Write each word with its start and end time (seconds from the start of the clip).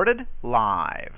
Recorded 0.00 0.26
live. 0.42 1.12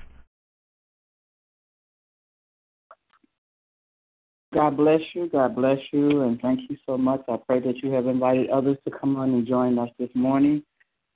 God 4.53 4.77
bless 4.77 5.01
you. 5.15 5.29
God 5.31 5.55
bless 5.55 5.79
you. 5.93 6.23
And 6.23 6.41
thank 6.41 6.69
you 6.69 6.77
so 6.85 6.99
much. 6.99 7.23
I 7.29 7.37
pray 7.47 7.61
that 7.61 7.77
you 7.81 7.93
have 7.93 8.09
invited 8.09 8.51
others 8.51 8.77
to 8.85 8.91
come 8.99 9.15
on 9.15 9.35
and 9.35 9.47
join 9.47 9.79
us 9.79 9.91
this 10.01 10.09
morning 10.17 10.65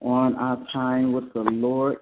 on 0.01 0.37
our 0.37 0.65
time 0.73 1.12
with 1.12 1.33
the 1.33 1.41
Lord. 1.41 1.97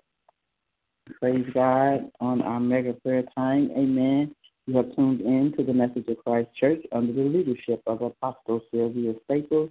Praise 1.19 1.47
God 1.55 2.11
on 2.21 2.43
our 2.43 2.61
mega 2.61 2.93
prayer 2.93 3.25
time. 3.35 3.71
Amen. 3.75 4.35
You 4.67 4.77
have 4.77 4.95
tuned 4.95 5.23
in 5.23 5.55
to 5.57 5.65
the 5.65 5.73
Message 5.73 6.09
of 6.09 6.19
Christ 6.19 6.51
Church 6.61 6.85
under 6.93 7.15
the 7.15 7.23
leadership 7.23 7.81
of 7.87 8.03
Apostle 8.03 8.61
Sylvia 8.71 9.15
Staples. 9.25 9.71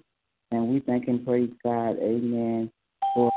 And 0.50 0.70
we 0.70 0.80
thank 0.80 1.08
and 1.08 1.24
praise 1.24 1.52
God, 1.64 1.98
amen, 2.00 2.72
for 3.14 3.32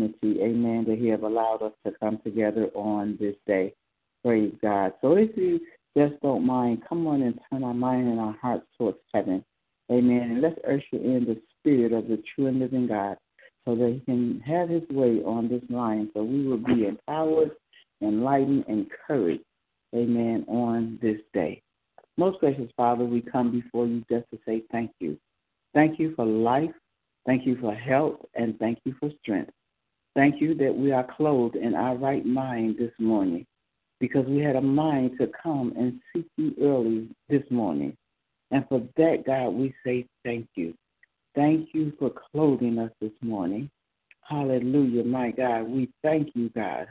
amen, 0.00 0.84
that 0.88 0.98
He 0.98 1.08
have 1.08 1.22
allowed 1.22 1.62
us 1.62 1.72
to 1.86 1.92
come 2.00 2.18
together 2.24 2.68
on 2.74 3.16
this 3.20 3.36
day. 3.46 3.74
Praise 4.24 4.54
God. 4.62 4.92
So 5.00 5.16
if 5.16 5.36
you 5.36 5.60
just 5.96 6.20
don't 6.22 6.46
mind, 6.46 6.82
come 6.88 7.06
on 7.06 7.22
and 7.22 7.38
turn 7.50 7.64
our 7.64 7.74
mind 7.74 8.08
and 8.08 8.20
our 8.20 8.36
hearts 8.40 8.66
towards 8.76 8.98
heaven. 9.12 9.44
Amen. 9.90 10.30
And 10.32 10.40
let's 10.42 10.58
usher 10.64 11.02
in 11.02 11.24
the 11.24 11.40
spirit 11.58 11.92
of 11.92 12.08
the 12.08 12.22
true 12.34 12.46
and 12.46 12.58
living 12.58 12.86
God 12.86 13.16
so 13.64 13.74
that 13.74 13.92
he 13.92 14.00
can 14.00 14.40
have 14.40 14.68
his 14.68 14.82
way 14.90 15.22
on 15.24 15.48
this 15.48 15.62
line 15.70 16.10
so 16.14 16.22
we 16.22 16.46
will 16.46 16.58
be 16.58 16.86
empowered, 16.86 17.52
enlightened, 18.02 18.64
encouraged. 18.68 19.44
Amen. 19.94 20.44
On 20.48 20.98
this 21.00 21.18
day. 21.32 21.62
Most 22.18 22.40
gracious 22.40 22.70
Father, 22.76 23.04
we 23.04 23.22
come 23.22 23.50
before 23.50 23.86
you 23.86 24.04
just 24.10 24.26
to 24.30 24.38
say 24.46 24.62
thank 24.70 24.90
you. 25.00 25.18
Thank 25.72 25.98
you 25.98 26.14
for 26.14 26.26
life. 26.26 26.70
Thank 27.24 27.46
you 27.46 27.56
for 27.60 27.74
health. 27.74 28.16
And 28.34 28.58
thank 28.58 28.80
you 28.84 28.94
for 29.00 29.10
strength. 29.22 29.50
Thank 30.18 30.40
you 30.40 30.52
that 30.56 30.76
we 30.76 30.90
are 30.90 31.06
clothed 31.16 31.54
in 31.54 31.76
our 31.76 31.94
right 31.94 32.26
mind 32.26 32.74
this 32.76 32.90
morning 32.98 33.46
because 34.00 34.26
we 34.26 34.38
had 34.38 34.56
a 34.56 34.60
mind 34.60 35.12
to 35.20 35.30
come 35.40 35.72
and 35.76 36.00
seek 36.12 36.26
you 36.36 36.56
early 36.60 37.06
this 37.28 37.48
morning. 37.52 37.96
And 38.50 38.66
for 38.68 38.82
that, 38.96 39.22
God, 39.24 39.50
we 39.50 39.72
say 39.86 40.06
thank 40.24 40.48
you. 40.56 40.74
Thank 41.36 41.68
you 41.72 41.92
for 42.00 42.10
clothing 42.32 42.80
us 42.80 42.90
this 43.00 43.12
morning. 43.22 43.70
Hallelujah, 44.28 45.04
my 45.04 45.30
God. 45.30 45.68
We 45.68 45.88
thank 46.02 46.30
you, 46.34 46.48
God, 46.48 46.88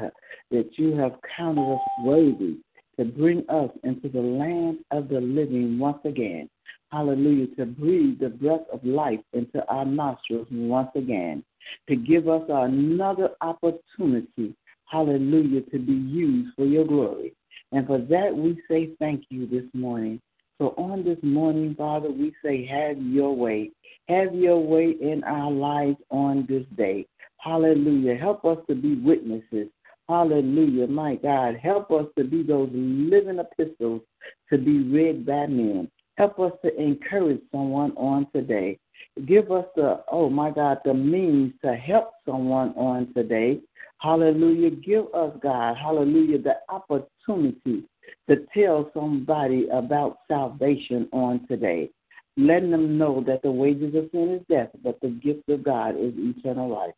that 0.51 0.69
you 0.77 0.95
have 0.95 1.19
counted 1.35 1.73
us 1.73 1.81
worthy 2.05 2.59
to 2.97 3.03
bring 3.03 3.43
us 3.49 3.71
into 3.83 4.07
the 4.07 4.21
land 4.21 4.77
of 4.91 5.09
the 5.09 5.19
living 5.19 5.77
once 5.77 5.99
again. 6.05 6.49
Hallelujah, 6.93 7.47
to 7.57 7.65
breathe 7.65 8.19
the 8.21 8.29
breath 8.29 8.65
of 8.71 8.85
life 8.85 9.19
into 9.33 9.65
our 9.67 9.83
nostrils 9.83 10.47
once 10.49 10.91
again, 10.95 11.43
to 11.87 11.95
give 11.95 12.27
us 12.27 12.43
another 12.49 13.29
opportunity 13.41 14.55
hallelujah, 14.87 15.61
to 15.61 15.79
be 15.79 15.93
used 15.93 16.55
for 16.55 16.65
your 16.65 16.85
glory. 16.85 17.33
And 17.71 17.85
for 17.85 17.99
that, 17.99 18.35
we 18.35 18.61
say 18.69 18.91
thank 18.99 19.25
you 19.29 19.45
this 19.45 19.65
morning. 19.73 20.21
So 20.59 20.73
on 20.77 21.03
this 21.03 21.19
morning, 21.21 21.75
Father, 21.77 22.09
we 22.09 22.33
say, 22.43 22.65
have 22.65 22.97
your 23.01 23.35
way. 23.35 23.71
Have 24.09 24.33
your 24.33 24.59
way 24.59 24.95
in 24.99 25.23
our 25.25 25.51
lives 25.51 25.97
on 26.09 26.45
this 26.49 26.65
day. 26.77 27.05
Hallelujah. 27.39 28.15
Help 28.15 28.45
us 28.45 28.57
to 28.67 28.75
be 28.75 28.95
witnesses. 28.95 29.67
Hallelujah. 30.09 30.87
My 30.87 31.15
God, 31.15 31.57
help 31.61 31.91
us 31.91 32.05
to 32.17 32.23
be 32.23 32.41
those 32.41 32.69
living 32.73 33.39
epistles 33.39 34.01
to 34.49 34.57
be 34.57 34.83
read 34.83 35.25
by 35.25 35.45
men. 35.47 35.91
Help 36.17 36.39
us 36.39 36.53
to 36.63 36.75
encourage 36.81 37.41
someone 37.51 37.91
on 37.91 38.25
today. 38.33 38.79
Give 39.25 39.51
us 39.51 39.65
the, 39.75 40.03
oh 40.11 40.29
my 40.29 40.51
God, 40.51 40.79
the 40.85 40.93
means 40.93 41.53
to 41.63 41.75
help 41.75 42.11
someone 42.25 42.69
on 42.75 43.13
today. 43.13 43.59
Hallelujah. 43.99 44.71
Give 44.71 45.05
us, 45.13 45.33
God, 45.41 45.75
hallelujah, 45.75 46.39
the 46.39 46.55
opportunity 46.69 47.83
to 48.29 48.35
tell 48.53 48.91
somebody 48.93 49.67
about 49.69 50.19
salvation 50.27 51.09
on 51.11 51.45
today. 51.47 51.89
Letting 52.37 52.69
them 52.69 52.97
know 52.99 53.23
that 53.25 53.41
the 53.41 53.51
wages 53.51 53.95
of 53.95 54.09
sin 54.11 54.39
is 54.39 54.45
death, 54.47 54.69
but 54.83 54.99
the 55.01 55.09
gift 55.09 55.49
of 55.49 55.63
God 55.63 55.95
is 55.97 56.13
eternal 56.15 56.69
life. 56.69 56.93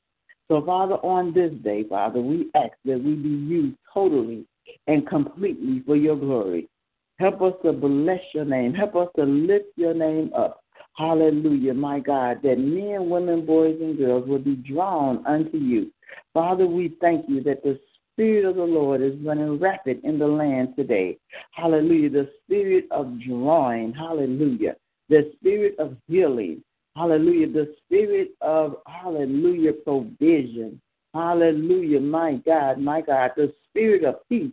So, 0.49 0.65
Father, 0.65 0.95
on 0.95 1.33
this 1.33 1.53
day, 1.63 1.85
Father, 1.87 2.19
we 2.19 2.49
ask 2.55 2.73
that 2.83 3.01
we 3.01 3.13
be 3.13 3.29
used 3.29 3.77
totally 3.93 4.45
and 4.87 5.07
completely 5.07 5.81
for 5.85 5.95
your 5.95 6.17
glory. 6.17 6.67
Help 7.19 7.41
us 7.41 7.53
to 7.63 7.71
bless 7.71 8.21
your 8.33 8.45
name. 8.45 8.73
Help 8.73 8.95
us 8.95 9.07
to 9.15 9.23
lift 9.23 9.67
your 9.75 9.93
name 9.93 10.31
up. 10.35 10.63
Hallelujah, 10.95 11.73
my 11.73 11.99
God, 11.99 12.39
that 12.43 12.59
men, 12.59 13.09
women, 13.09 13.45
boys, 13.45 13.77
and 13.79 13.97
girls 13.97 14.27
will 14.27 14.39
be 14.39 14.55
drawn 14.55 15.25
unto 15.25 15.57
you. 15.57 15.91
Father, 16.33 16.67
we 16.67 16.95
thank 16.99 17.27
you 17.29 17.41
that 17.43 17.63
the 17.63 17.79
Spirit 18.19 18.43
of 18.43 18.57
the 18.57 18.63
Lord 18.63 19.01
is 19.01 19.13
running 19.23 19.59
rapid 19.59 20.01
in 20.03 20.19
the 20.19 20.27
land 20.27 20.75
today. 20.75 21.17
Hallelujah. 21.51 22.09
The 22.09 22.29
spirit 22.43 22.85
of 22.91 23.17
drawing. 23.25 23.93
Hallelujah. 23.93 24.75
The 25.07 25.31
spirit 25.37 25.79
of 25.79 25.95
healing. 26.05 26.61
Hallelujah. 26.97 27.47
The 27.47 27.73
spirit 27.85 28.31
of, 28.41 28.75
hallelujah, 28.87 29.71
provision. 29.71 30.81
Hallelujah. 31.13 32.01
My 32.01 32.33
God, 32.45 32.79
my 32.79 32.99
God. 32.99 33.31
The 33.37 33.53
spirit 33.69 34.03
of 34.03 34.15
peace 34.27 34.51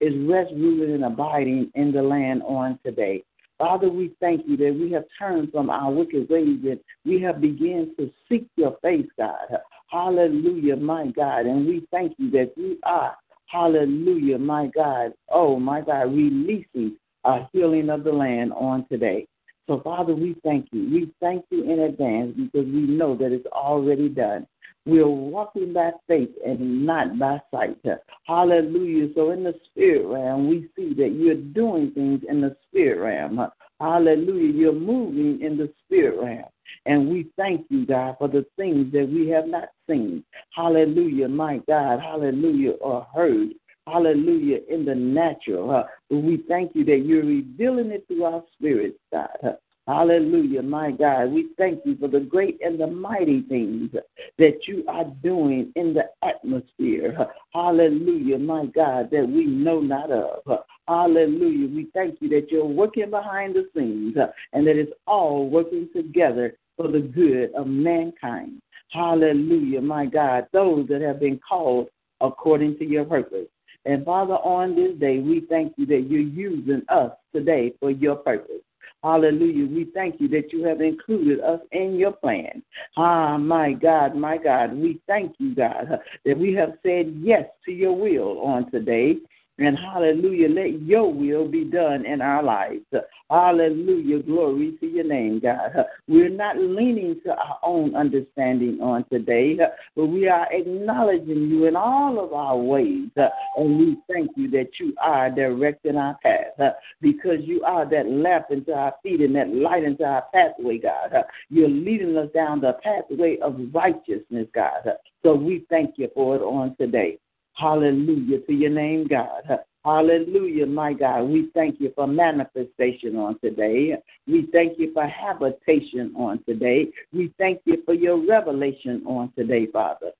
is 0.00 0.12
rest, 0.28 0.50
ruling, 0.56 0.94
and 0.94 1.04
abiding 1.04 1.70
in 1.76 1.92
the 1.92 2.02
land 2.02 2.42
on 2.42 2.80
today. 2.84 3.22
Father, 3.64 3.88
we 3.88 4.12
thank 4.20 4.42
you 4.46 4.58
that 4.58 4.76
we 4.78 4.92
have 4.92 5.04
turned 5.18 5.50
from 5.50 5.70
our 5.70 5.90
wicked 5.90 6.28
ways 6.28 6.58
and 6.64 6.78
we 7.06 7.18
have 7.22 7.40
begun 7.40 7.94
to 7.98 8.10
seek 8.28 8.46
your 8.56 8.76
face, 8.82 9.06
God. 9.16 9.56
Hallelujah, 9.90 10.76
my 10.76 11.06
God. 11.06 11.46
And 11.46 11.66
we 11.66 11.88
thank 11.90 12.12
you 12.18 12.30
that 12.32 12.52
we 12.58 12.76
are, 12.82 13.16
hallelujah, 13.46 14.36
my 14.36 14.66
God. 14.66 15.14
Oh, 15.30 15.58
my 15.58 15.80
God, 15.80 16.14
releasing 16.14 16.98
a 17.24 17.48
healing 17.54 17.88
of 17.88 18.04
the 18.04 18.12
land 18.12 18.52
on 18.52 18.84
today. 18.92 19.26
So, 19.66 19.80
Father, 19.80 20.14
we 20.14 20.36
thank 20.44 20.68
you. 20.70 20.82
We 20.90 21.14
thank 21.18 21.46
you 21.48 21.64
in 21.64 21.78
advance 21.78 22.34
because 22.36 22.66
we 22.66 22.82
know 22.82 23.16
that 23.16 23.32
it's 23.32 23.46
already 23.46 24.10
done. 24.10 24.46
We're 24.86 25.06
walking 25.08 25.72
by 25.72 25.92
faith 26.06 26.30
and 26.44 26.84
not 26.84 27.18
by 27.18 27.40
sight. 27.50 27.78
Hallelujah. 28.26 29.08
So, 29.14 29.30
in 29.30 29.42
the 29.42 29.54
spirit 29.70 30.06
realm, 30.06 30.48
we 30.48 30.68
see 30.76 30.92
that 30.94 31.12
you're 31.12 31.34
doing 31.34 31.90
things 31.92 32.22
in 32.28 32.42
the 32.42 32.54
spirit 32.68 33.00
realm. 33.00 33.40
Hallelujah. 33.80 34.52
You're 34.52 34.72
moving 34.72 35.40
in 35.40 35.56
the 35.56 35.72
spirit 35.84 36.22
realm. 36.22 36.48
And 36.86 37.08
we 37.08 37.30
thank 37.36 37.66
you, 37.70 37.86
God, 37.86 38.16
for 38.18 38.28
the 38.28 38.44
things 38.56 38.92
that 38.92 39.08
we 39.08 39.28
have 39.28 39.46
not 39.46 39.70
seen. 39.88 40.22
Hallelujah, 40.54 41.28
my 41.28 41.62
God. 41.66 42.00
Hallelujah, 42.00 42.72
or 42.72 43.06
heard. 43.14 43.54
Hallelujah, 43.86 44.60
in 44.68 44.84
the 44.84 44.94
natural. 44.94 45.84
We 46.10 46.42
thank 46.48 46.74
you 46.74 46.84
that 46.86 47.04
you're 47.06 47.24
revealing 47.24 47.90
it 47.90 48.06
through 48.06 48.24
our 48.24 48.42
spirits, 48.54 48.98
God. 49.12 49.56
Hallelujah, 49.86 50.62
my 50.62 50.90
God. 50.90 51.30
We 51.32 51.48
thank 51.56 51.80
you 51.84 51.96
for 51.96 52.08
the 52.08 52.20
great 52.20 52.58
and 52.64 52.78
the 52.80 52.86
mighty 52.86 53.42
things 53.42 53.90
that 54.38 54.66
you 54.66 54.84
are 54.88 55.04
doing 55.22 55.72
in 55.76 55.94
the 55.94 56.04
atmosphere. 56.22 57.28
Hallelujah, 57.52 58.38
my 58.38 58.66
God, 58.66 59.10
that 59.10 59.28
we 59.28 59.46
know 59.46 59.80
not 59.80 60.10
of. 60.10 60.42
Hallelujah. 60.88 61.68
We 61.68 61.88
thank 61.94 62.20
you 62.20 62.28
that 62.30 62.50
you're 62.50 62.64
working 62.64 63.10
behind 63.10 63.54
the 63.54 63.68
scenes 63.74 64.16
and 64.52 64.66
that 64.66 64.76
it's 64.76 64.92
all 65.06 65.48
working 65.48 65.88
together 65.94 66.56
for 66.76 66.88
the 66.88 67.00
good 67.00 67.54
of 67.54 67.66
mankind. 67.66 68.60
Hallelujah, 68.90 69.80
my 69.80 70.06
God, 70.06 70.46
those 70.52 70.86
that 70.88 71.00
have 71.00 71.20
been 71.20 71.40
called 71.46 71.88
according 72.20 72.78
to 72.78 72.84
your 72.84 73.04
purpose. 73.04 73.46
And 73.86 74.04
Father, 74.04 74.34
on 74.34 74.74
this 74.74 74.94
day, 74.98 75.18
we 75.18 75.40
thank 75.48 75.74
you 75.76 75.84
that 75.86 76.06
you're 76.08 76.20
using 76.20 76.82
us 76.88 77.12
today 77.34 77.74
for 77.80 77.90
your 77.90 78.16
purpose. 78.16 78.62
Hallelujah. 79.04 79.66
We 79.66 79.84
thank 79.92 80.18
you 80.18 80.28
that 80.28 80.50
you 80.50 80.64
have 80.64 80.80
included 80.80 81.38
us 81.40 81.60
in 81.72 81.96
your 81.96 82.12
plan. 82.12 82.62
Ah, 82.96 83.36
my 83.36 83.74
God, 83.74 84.16
my 84.16 84.38
God. 84.38 84.74
We 84.74 84.98
thank 85.06 85.34
you, 85.38 85.54
God, 85.54 86.00
that 86.24 86.38
we 86.38 86.54
have 86.54 86.78
said 86.82 87.14
yes 87.20 87.44
to 87.66 87.70
your 87.70 87.92
will 87.92 88.40
on 88.40 88.70
today. 88.70 89.18
And 89.58 89.78
hallelujah, 89.78 90.48
let 90.48 90.82
your 90.82 91.12
will 91.12 91.46
be 91.46 91.62
done 91.62 92.04
in 92.04 92.20
our 92.20 92.42
lives. 92.42 92.84
Hallelujah, 93.30 94.20
glory 94.24 94.76
to 94.80 94.86
your 94.86 95.04
name, 95.04 95.38
God. 95.38 95.70
We're 96.08 96.28
not 96.28 96.56
leaning 96.58 97.20
to 97.24 97.30
our 97.30 97.60
own 97.62 97.94
understanding 97.94 98.80
on 98.80 99.04
today, 99.12 99.56
but 99.94 100.06
we 100.06 100.28
are 100.28 100.48
acknowledging 100.52 101.48
you 101.48 101.66
in 101.66 101.76
all 101.76 102.18
of 102.18 102.32
our 102.32 102.56
ways. 102.56 103.10
And 103.16 103.78
we 103.78 103.96
thank 104.12 104.32
you 104.36 104.50
that 104.50 104.70
you 104.80 104.92
are 105.00 105.30
directing 105.30 105.96
our 105.96 106.18
path 106.20 106.74
because 107.00 107.38
you 107.42 107.62
are 107.62 107.88
that 107.88 108.08
lamp 108.08 108.46
into 108.50 108.72
our 108.72 108.94
feet 109.04 109.20
and 109.20 109.36
that 109.36 109.54
light 109.54 109.84
into 109.84 110.02
our 110.04 110.24
pathway, 110.34 110.78
God. 110.78 111.14
You're 111.48 111.68
leading 111.68 112.16
us 112.16 112.28
down 112.34 112.60
the 112.60 112.72
pathway 112.82 113.38
of 113.38 113.56
righteousness, 113.72 114.48
God. 114.52 114.82
So 115.22 115.36
we 115.36 115.64
thank 115.70 115.94
you 115.96 116.08
for 116.12 116.34
it 116.34 116.42
on 116.42 116.74
today. 116.76 117.18
Hallelujah 117.56 118.40
to 118.40 118.52
your 118.52 118.70
name, 118.70 119.06
God. 119.06 119.60
Hallelujah, 119.84 120.66
my 120.66 120.92
God. 120.92 121.24
We 121.24 121.50
thank 121.54 121.80
you 121.80 121.92
for 121.94 122.06
manifestation 122.06 123.16
on 123.16 123.38
today. 123.40 123.96
We 124.26 124.48
thank 124.50 124.78
you 124.78 124.92
for 124.92 125.06
habitation 125.06 126.14
on 126.16 126.42
today. 126.48 126.88
We 127.12 127.32
thank 127.38 127.60
you 127.64 127.82
for 127.84 127.94
your 127.94 128.26
revelation 128.26 129.02
on 129.06 129.32
today, 129.36 129.66
Father. 129.66 130.10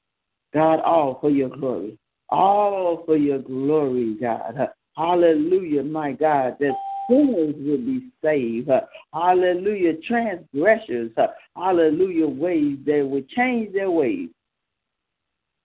God, 0.52 0.80
all 0.80 1.18
for 1.20 1.30
your 1.30 1.48
glory. 1.48 1.98
All 2.28 3.02
for 3.06 3.16
your 3.16 3.38
glory, 3.38 4.16
God. 4.20 4.68
Hallelujah, 4.96 5.82
my 5.82 6.12
God, 6.12 6.56
that 6.60 6.74
sinners 7.10 7.54
will 7.58 7.78
be 7.78 8.10
saved. 8.22 8.70
Hallelujah, 9.12 9.94
transgressors. 10.06 11.10
Hallelujah, 11.56 12.28
ways 12.28 12.78
they 12.86 13.02
will 13.02 13.24
change 13.34 13.72
their 13.72 13.90
ways. 13.90 14.28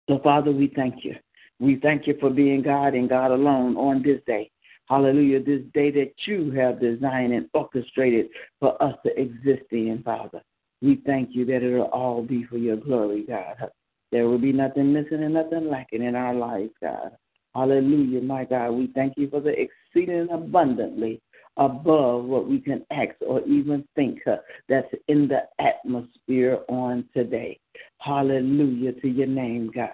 So, 0.08 0.20
Father, 0.24 0.52
we 0.52 0.72
thank 0.74 1.04
you. 1.04 1.16
We 1.60 1.76
thank 1.76 2.06
you 2.06 2.16
for 2.18 2.30
being 2.30 2.62
God 2.62 2.94
and 2.94 3.08
God 3.08 3.30
alone 3.30 3.76
on 3.76 4.02
this 4.02 4.20
day. 4.26 4.50
Hallelujah. 4.88 5.42
This 5.42 5.60
day 5.72 5.90
that 5.92 6.12
you 6.26 6.50
have 6.52 6.80
designed 6.80 7.32
and 7.32 7.48
orchestrated 7.54 8.30
for 8.58 8.82
us 8.82 8.94
to 9.04 9.20
exist 9.20 9.70
in, 9.70 10.02
Father. 10.04 10.42
We 10.82 11.02
thank 11.04 11.30
you 11.32 11.44
that 11.44 11.62
it'll 11.62 11.82
all 11.82 12.22
be 12.22 12.44
for 12.44 12.56
your 12.56 12.76
glory, 12.76 13.24
God. 13.28 13.70
There 14.10 14.26
will 14.26 14.38
be 14.38 14.52
nothing 14.52 14.92
missing 14.92 15.22
and 15.22 15.34
nothing 15.34 15.68
lacking 15.68 16.02
in 16.02 16.16
our 16.16 16.34
lives, 16.34 16.72
God. 16.80 17.12
Hallelujah, 17.54 18.22
my 18.22 18.44
God. 18.44 18.70
We 18.70 18.90
thank 18.94 19.18
you 19.18 19.28
for 19.28 19.40
the 19.40 19.54
exceeding 19.60 20.28
abundantly 20.30 21.20
above 21.56 22.24
what 22.24 22.48
we 22.48 22.58
can 22.58 22.84
ask 22.90 23.14
or 23.20 23.42
even 23.42 23.86
think 23.94 24.20
that's 24.68 24.92
in 25.08 25.28
the 25.28 25.42
atmosphere 25.58 26.60
on 26.68 27.04
today. 27.14 27.60
Hallelujah 27.98 28.92
to 28.92 29.08
your 29.08 29.26
name, 29.26 29.70
God. 29.74 29.90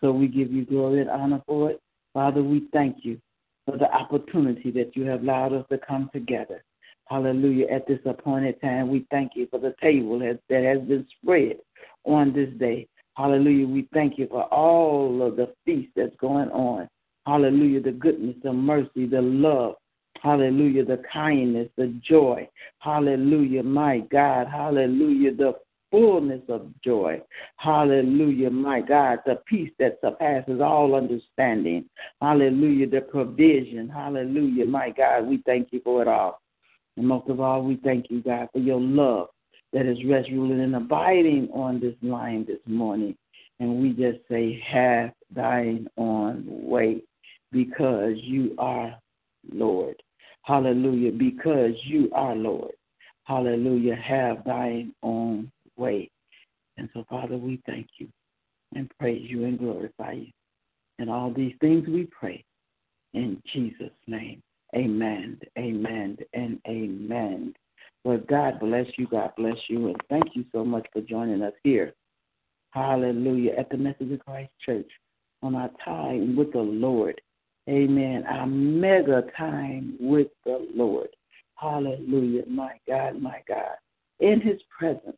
So 0.00 0.12
we 0.12 0.28
give 0.28 0.52
you 0.52 0.64
glory 0.64 1.00
and 1.00 1.10
honor 1.10 1.42
for 1.46 1.70
it. 1.70 1.80
Father, 2.12 2.42
we 2.42 2.68
thank 2.72 2.98
you 3.02 3.20
for 3.64 3.76
the 3.76 3.92
opportunity 3.92 4.70
that 4.70 4.96
you 4.96 5.04
have 5.04 5.22
allowed 5.22 5.52
us 5.52 5.64
to 5.70 5.78
come 5.78 6.10
together. 6.12 6.62
Hallelujah. 7.06 7.66
At 7.68 7.86
this 7.86 8.00
appointed 8.04 8.60
time, 8.60 8.90
we 8.90 9.06
thank 9.10 9.32
you 9.34 9.46
for 9.50 9.60
the 9.60 9.74
table 9.80 10.18
that 10.18 10.40
has 10.50 10.80
been 10.88 11.06
spread 11.20 11.58
on 12.04 12.32
this 12.32 12.50
day. 12.58 12.88
Hallelujah. 13.16 13.66
We 13.66 13.88
thank 13.94 14.18
you 14.18 14.26
for 14.28 14.44
all 14.44 15.22
of 15.22 15.36
the 15.36 15.52
feast 15.64 15.90
that's 15.96 16.16
going 16.20 16.50
on. 16.50 16.88
Hallelujah. 17.26 17.80
The 17.80 17.92
goodness, 17.92 18.36
the 18.42 18.52
mercy, 18.52 19.06
the 19.06 19.22
love. 19.22 19.74
Hallelujah. 20.22 20.84
The 20.84 21.02
kindness, 21.12 21.68
the 21.76 21.98
joy. 22.06 22.48
Hallelujah. 22.80 23.62
My 23.62 24.00
God. 24.10 24.48
Hallelujah. 24.48 25.34
The 25.34 25.54
fullness 25.90 26.42
of 26.48 26.68
joy. 26.82 27.20
Hallelujah, 27.56 28.50
my 28.50 28.80
God, 28.80 29.20
the 29.26 29.40
peace 29.46 29.70
that 29.78 29.98
surpasses 30.02 30.60
all 30.60 30.94
understanding. 30.94 31.84
Hallelujah, 32.20 32.88
the 32.88 33.00
provision. 33.00 33.88
Hallelujah, 33.88 34.66
my 34.66 34.90
God, 34.90 35.26
we 35.26 35.42
thank 35.46 35.68
you 35.72 35.80
for 35.84 36.02
it 36.02 36.08
all. 36.08 36.40
And 36.96 37.06
most 37.06 37.28
of 37.28 37.40
all, 37.40 37.62
we 37.62 37.76
thank 37.84 38.10
you, 38.10 38.22
God, 38.22 38.48
for 38.52 38.58
your 38.58 38.80
love 38.80 39.28
that 39.72 39.86
is 39.86 39.98
rest, 40.06 40.28
ruling, 40.30 40.60
and 40.60 40.76
abiding 40.76 41.48
on 41.52 41.80
this 41.80 41.94
line 42.02 42.44
this 42.46 42.60
morning. 42.66 43.16
And 43.60 43.80
we 43.80 43.90
just 43.90 44.18
say, 44.30 44.62
have 44.66 45.12
thine 45.34 45.88
own 45.96 46.44
way 46.46 47.02
because 47.52 48.14
you 48.16 48.54
are 48.58 48.96
Lord. 49.52 50.02
Hallelujah, 50.42 51.12
because 51.12 51.72
you 51.84 52.10
are 52.12 52.34
Lord. 52.34 52.72
Hallelujah, 53.24 53.96
have 53.96 54.44
thine 54.44 54.94
own 55.02 55.50
way. 55.76 56.10
And 56.76 56.88
so, 56.92 57.04
Father, 57.08 57.36
we 57.36 57.60
thank 57.66 57.86
you 57.98 58.08
and 58.74 58.90
praise 58.98 59.28
you 59.28 59.44
and 59.44 59.58
glorify 59.58 60.12
you. 60.12 60.32
And 60.98 61.10
all 61.10 61.32
these 61.32 61.54
things 61.60 61.86
we 61.88 62.08
pray 62.18 62.44
in 63.14 63.42
Jesus' 63.52 63.90
name. 64.06 64.42
Amen, 64.74 65.38
amen, 65.58 66.18
and 66.34 66.58
amen. 66.68 67.54
Well, 68.04 68.20
God 68.28 68.60
bless 68.60 68.86
you. 68.98 69.06
God 69.06 69.32
bless 69.36 69.56
you. 69.68 69.88
And 69.88 69.96
thank 70.08 70.24
you 70.34 70.44
so 70.52 70.64
much 70.64 70.86
for 70.92 71.00
joining 71.00 71.42
us 71.42 71.52
here. 71.64 71.94
Hallelujah. 72.70 73.52
At 73.58 73.70
the 73.70 73.78
Message 73.78 74.12
of 74.12 74.20
Christ 74.20 74.52
Church 74.64 74.88
on 75.42 75.54
our 75.54 75.70
time 75.84 76.36
with 76.36 76.52
the 76.52 76.60
Lord. 76.60 77.20
Amen. 77.68 78.24
Our 78.28 78.46
mega 78.46 79.24
time 79.36 79.96
with 79.98 80.28
the 80.44 80.68
Lord. 80.74 81.08
Hallelujah. 81.56 82.42
My 82.48 82.78
God, 82.86 83.20
my 83.20 83.40
God. 83.48 83.76
In 84.20 84.40
his 84.40 84.60
presence 84.78 85.16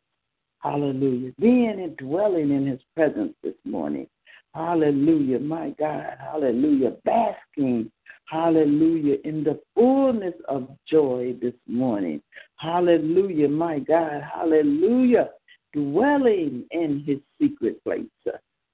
Hallelujah. 0.59 1.31
Being 1.39 1.81
and 1.81 1.95
dwelling 1.97 2.51
in 2.51 2.67
his 2.67 2.79
presence 2.95 3.33
this 3.43 3.55
morning. 3.63 4.07
Hallelujah. 4.53 5.39
My 5.39 5.69
God. 5.79 6.17
Hallelujah. 6.19 6.95
Basking. 7.05 7.91
Hallelujah. 8.25 9.17
In 9.23 9.43
the 9.43 9.59
fullness 9.73 10.33
of 10.47 10.69
joy 10.89 11.35
this 11.41 11.53
morning. 11.67 12.21
Hallelujah. 12.57 13.47
My 13.47 13.79
God. 13.79 14.21
Hallelujah. 14.21 15.29
Dwelling 15.73 16.65
in 16.71 17.03
his 17.05 17.19
secret 17.39 17.81
place. 17.83 18.05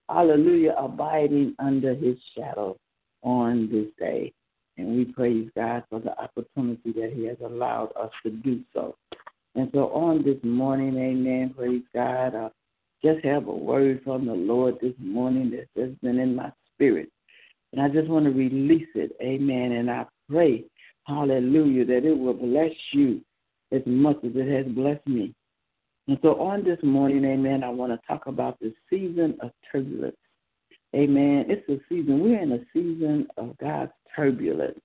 Hallelujah. 0.10 0.76
Abiding 0.78 1.56
under 1.60 1.94
his 1.94 2.18
shadow 2.36 2.78
on 3.22 3.70
this 3.72 3.88
day. 4.00 4.34
And 4.78 4.96
we 4.98 5.06
praise 5.06 5.50
God 5.56 5.84
for 5.90 6.00
the 6.00 6.20
opportunity 6.20 6.92
that 6.94 7.14
he 7.14 7.26
has 7.26 7.38
allowed 7.44 7.92
us 8.00 8.12
to 8.24 8.32
do 8.32 8.62
so. 8.74 8.96
And 9.56 9.70
so 9.74 9.90
on 9.92 10.24
this 10.24 10.38
morning, 10.44 10.98
amen, 10.98 11.54
praise 11.58 11.84
God, 11.94 12.36
I 12.36 12.50
just 13.04 13.24
have 13.24 13.48
a 13.48 13.56
word 13.56 14.02
from 14.04 14.26
the 14.26 14.34
Lord 14.34 14.76
this 14.82 14.94
morning 15.00 15.52
that's 15.52 15.70
just 15.78 16.02
been 16.02 16.20
in 16.20 16.36
my 16.36 16.52
spirit. 16.74 17.10
And 17.72 17.82
I 17.82 17.88
just 17.88 18.10
want 18.10 18.26
to 18.26 18.32
release 18.32 18.88
it, 18.96 19.12
amen. 19.22 19.72
And 19.72 19.90
I 19.90 20.06
pray, 20.30 20.66
hallelujah, 21.08 21.86
that 21.86 22.06
it 22.06 22.18
will 22.18 22.34
bless 22.34 22.72
you 22.92 23.22
as 23.72 23.82
much 23.86 24.18
as 24.26 24.32
it 24.36 24.52
has 24.52 24.74
blessed 24.74 25.08
me. 25.08 25.34
And 26.08 26.20
so 26.22 26.40
on 26.40 26.64
this 26.64 26.80
morning, 26.84 27.24
amen, 27.24 27.64
I 27.64 27.70
want 27.70 27.92
to 27.92 28.08
talk 28.08 28.28
about 28.28 28.60
the 28.60 28.74
season 28.90 29.38
of 29.42 29.52
turbulence. 29.72 30.18
Amen. 30.96 31.46
It's 31.48 31.68
a 31.70 31.80
season, 31.90 32.22
we're 32.22 32.42
in 32.42 32.52
a 32.52 32.60
season 32.74 33.28
of 33.38 33.58
God's 33.58 33.92
turbulence. 34.16 34.80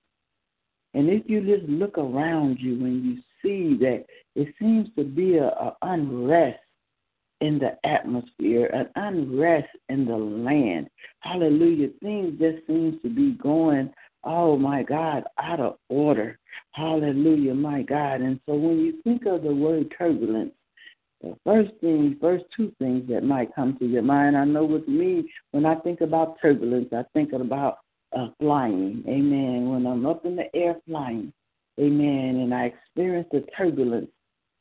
And 0.95 1.09
if 1.09 1.23
you 1.27 1.41
just 1.41 1.69
look 1.69 1.99
around 1.99 2.59
you 2.59 2.81
when 2.81 3.05
you 3.05 3.23
see 3.43 3.77
that 3.81 4.05
it 4.35 4.55
seems 4.59 4.89
to 4.97 5.05
be 5.05 5.37
a, 5.37 5.47
a 5.47 5.77
unrest 5.83 6.59
in 7.41 7.59
the 7.59 7.79
atmosphere, 7.87 8.67
an 8.67 8.89
unrest 8.97 9.69
in 9.89 10.05
the 10.05 10.17
land. 10.17 10.89
Hallelujah. 11.21 11.89
Things 12.03 12.39
just 12.39 12.67
seems 12.67 13.01
to 13.03 13.09
be 13.09 13.33
going, 13.33 13.93
oh 14.25 14.57
my 14.57 14.83
God, 14.83 15.25
out 15.39 15.61
of 15.61 15.77
order. 15.89 16.39
Hallelujah, 16.73 17.55
my 17.55 17.83
God. 17.83 18.21
And 18.21 18.41
so 18.47 18.55
when 18.55 18.79
you 18.79 19.01
think 19.03 19.27
of 19.27 19.43
the 19.43 19.55
word 19.55 19.95
turbulence, 19.97 20.53
the 21.23 21.37
first 21.45 21.71
thing, 21.81 22.17
first 22.21 22.45
two 22.57 22.73
things 22.79 23.09
that 23.09 23.25
might 23.25 23.55
come 23.55 23.77
to 23.79 23.87
your 23.87 24.03
mind, 24.03 24.37
I 24.37 24.45
know 24.45 24.65
with 24.65 24.89
me, 24.89 25.31
when 25.51 25.67
I 25.67 25.75
think 25.77 26.01
about 26.01 26.41
turbulence, 26.41 26.89
I 26.93 27.05
think 27.13 27.33
about 27.33 27.79
uh, 28.17 28.29
flying. 28.39 29.05
Amen. 29.07 29.71
When 29.71 29.87
I'm 29.87 30.07
up 30.07 30.25
in 30.25 30.37
the 30.37 30.55
air 30.55 30.77
flying, 30.87 31.33
amen, 31.81 32.37
and 32.37 32.55
I 32.55 32.67
experienced 32.67 33.31
the 33.33 33.45
turbulence 33.57 34.11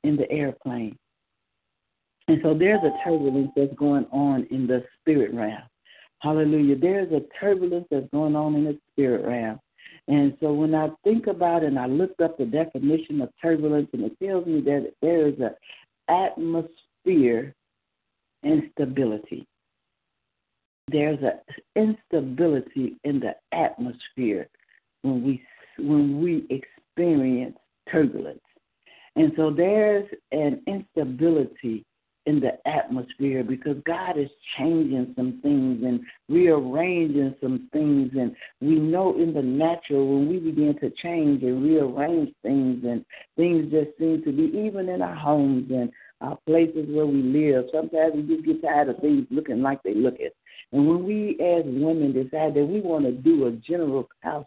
in 0.03 0.15
the 0.15 0.29
airplane. 0.31 0.97
And 2.27 2.39
so 2.43 2.53
there's 2.53 2.83
a 2.83 2.93
turbulence 3.03 3.51
that's 3.55 3.73
going 3.75 4.05
on 4.11 4.47
in 4.51 4.67
the 4.67 4.83
spirit 4.99 5.33
realm. 5.33 5.63
Hallelujah. 6.19 6.75
There's 6.77 7.11
a 7.11 7.21
turbulence 7.39 7.87
that's 7.89 8.09
going 8.11 8.35
on 8.35 8.55
in 8.55 8.65
the 8.65 8.77
spirit 8.91 9.25
realm. 9.25 9.59
And 10.07 10.35
so 10.39 10.53
when 10.53 10.75
I 10.75 10.89
think 11.03 11.27
about 11.27 11.63
it 11.63 11.67
and 11.67 11.79
I 11.79 11.87
looked 11.87 12.21
up 12.21 12.37
the 12.37 12.45
definition 12.45 13.21
of 13.21 13.29
turbulence, 13.41 13.89
and 13.93 14.03
it 14.03 14.19
tells 14.23 14.45
me 14.45 14.61
that 14.61 14.93
there 15.01 15.27
is 15.27 15.35
an 15.39 15.55
atmosphere 16.07 17.55
instability. 18.43 19.47
There's 20.91 21.19
an 21.21 21.39
instability 21.75 22.97
in 23.03 23.19
the 23.19 23.35
atmosphere 23.51 24.47
when 25.01 25.23
we 25.23 25.43
when 25.77 26.21
we 26.21 26.45
experience 26.49 26.78
turbulence. 27.91 28.39
And 29.15 29.31
so 29.35 29.51
there's 29.51 30.07
an 30.31 30.61
instability 30.67 31.85
in 32.25 32.39
the 32.39 32.51
atmosphere 32.67 33.43
because 33.43 33.77
God 33.85 34.17
is 34.17 34.29
changing 34.57 35.13
some 35.15 35.39
things 35.41 35.83
and 35.83 36.01
rearranging 36.27 37.33
some 37.41 37.67
things. 37.73 38.11
And 38.13 38.35
we 38.61 38.75
know 38.75 39.17
in 39.17 39.33
the 39.33 39.41
natural, 39.41 40.07
when 40.07 40.29
we 40.29 40.37
begin 40.37 40.77
to 40.79 40.91
change 41.01 41.41
and 41.43 41.63
rearrange 41.63 42.31
things, 42.43 42.83
and 42.85 43.03
things 43.35 43.71
just 43.71 43.97
seem 43.97 44.21
to 44.23 44.31
be, 44.31 44.55
even 44.57 44.89
in 44.89 45.01
our 45.01 45.15
homes 45.15 45.71
and 45.71 45.91
our 46.21 46.37
places 46.45 46.85
where 46.89 47.07
we 47.07 47.21
live, 47.23 47.65
sometimes 47.73 48.13
we 48.15 48.35
just 48.35 48.45
get 48.45 48.61
tired 48.61 48.89
of 48.89 48.99
things 48.99 49.25
looking 49.31 49.61
like 49.61 49.81
they 49.83 49.95
look 49.95 50.15
at. 50.15 50.33
And 50.71 50.87
when 50.87 51.03
we 51.05 51.31
as 51.41 51.63
women 51.65 52.13
decide 52.13 52.53
that 52.53 52.65
we 52.65 52.81
want 52.81 53.05
to 53.05 53.11
do 53.11 53.47
a 53.47 53.51
general 53.51 54.07
house 54.21 54.45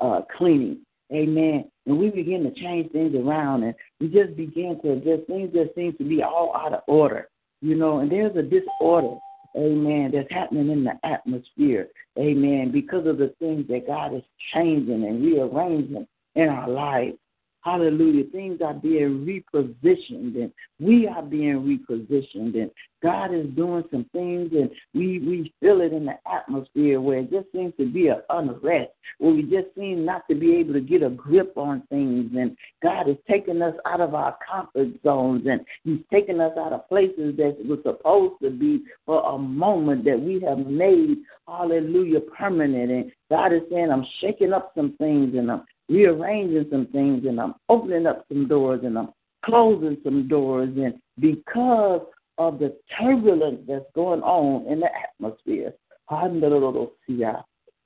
uh, 0.00 0.20
cleaning, 0.36 0.78
amen, 1.12 1.70
and 1.86 1.98
we 1.98 2.10
begin 2.10 2.42
to 2.44 2.60
change 2.60 2.90
things 2.92 3.14
around 3.14 3.62
and 3.62 3.74
we 4.00 4.08
just 4.08 4.36
begin 4.36 4.78
to 4.82 4.96
just 4.96 5.26
things 5.26 5.52
just 5.52 5.74
seem 5.74 5.94
to 5.96 6.04
be 6.04 6.22
all 6.22 6.54
out 6.56 6.72
of 6.72 6.80
order, 6.86 7.28
you 7.60 7.74
know, 7.74 7.98
and 7.98 8.10
there's 8.10 8.36
a 8.36 8.42
disorder, 8.42 9.16
amen, 9.56 10.12
that's 10.14 10.30
happening 10.30 10.70
in 10.70 10.84
the 10.84 10.94
atmosphere, 11.04 11.88
amen, 12.18 12.70
because 12.72 13.06
of 13.06 13.18
the 13.18 13.34
things 13.38 13.66
that 13.68 13.86
God 13.86 14.14
is 14.14 14.22
changing 14.52 15.04
and 15.04 15.22
rearranging 15.22 16.06
in 16.34 16.48
our 16.48 16.68
lives. 16.68 17.16
Hallelujah. 17.64 18.24
Things 18.24 18.60
are 18.62 18.74
being 18.74 19.24
repositioned 19.24 20.36
and 20.36 20.52
we 20.78 21.08
are 21.08 21.22
being 21.22 21.62
repositioned 21.62 22.60
and 22.60 22.70
God 23.02 23.34
is 23.34 23.46
doing 23.56 23.84
some 23.90 24.04
things 24.12 24.50
and 24.52 24.70
we, 24.92 25.18
we 25.18 25.54
feel 25.60 25.80
it 25.80 25.94
in 25.94 26.04
the 26.04 26.16
atmosphere 26.30 27.00
where 27.00 27.20
it 27.20 27.30
just 27.30 27.50
seems 27.52 27.72
to 27.78 27.90
be 27.90 28.08
an 28.08 28.20
unrest, 28.28 28.90
where 29.16 29.32
we 29.32 29.42
just 29.44 29.74
seem 29.78 30.04
not 30.04 30.28
to 30.28 30.34
be 30.34 30.56
able 30.56 30.74
to 30.74 30.80
get 30.82 31.02
a 31.02 31.08
grip 31.08 31.56
on 31.56 31.82
things 31.88 32.30
and 32.36 32.54
God 32.82 33.08
is 33.08 33.16
taking 33.26 33.62
us 33.62 33.74
out 33.86 34.02
of 34.02 34.14
our 34.14 34.36
comfort 34.46 34.88
zones 35.02 35.46
and 35.46 35.64
He's 35.84 36.00
taking 36.12 36.40
us 36.40 36.52
out 36.58 36.74
of 36.74 36.86
places 36.90 37.34
that 37.38 37.56
we're 37.64 37.82
supposed 37.82 38.42
to 38.42 38.50
be 38.50 38.82
for 39.06 39.24
a 39.34 39.38
moment 39.38 40.04
that 40.04 40.20
we 40.20 40.38
have 40.46 40.58
made, 40.58 41.16
hallelujah, 41.48 42.20
permanent. 42.20 42.90
And 42.90 43.12
God 43.30 43.54
is 43.54 43.62
saying, 43.70 43.90
I'm 43.90 44.04
shaking 44.20 44.52
up 44.52 44.72
some 44.74 44.94
things 44.98 45.34
and 45.34 45.50
I'm 45.50 45.62
rearranging 45.88 46.66
some 46.70 46.86
things 46.86 47.24
and 47.26 47.40
I'm 47.40 47.54
opening 47.68 48.06
up 48.06 48.24
some 48.28 48.48
doors 48.48 48.80
and 48.84 48.98
I'm 48.98 49.10
closing 49.44 49.96
some 50.02 50.28
doors. 50.28 50.70
And 50.76 50.94
because 51.20 52.02
of 52.38 52.58
the 52.58 52.76
turbulence 52.98 53.60
that's 53.68 53.84
going 53.94 54.22
on 54.22 54.66
in 54.66 54.80
the 54.80 54.88
atmosphere, 54.92 55.72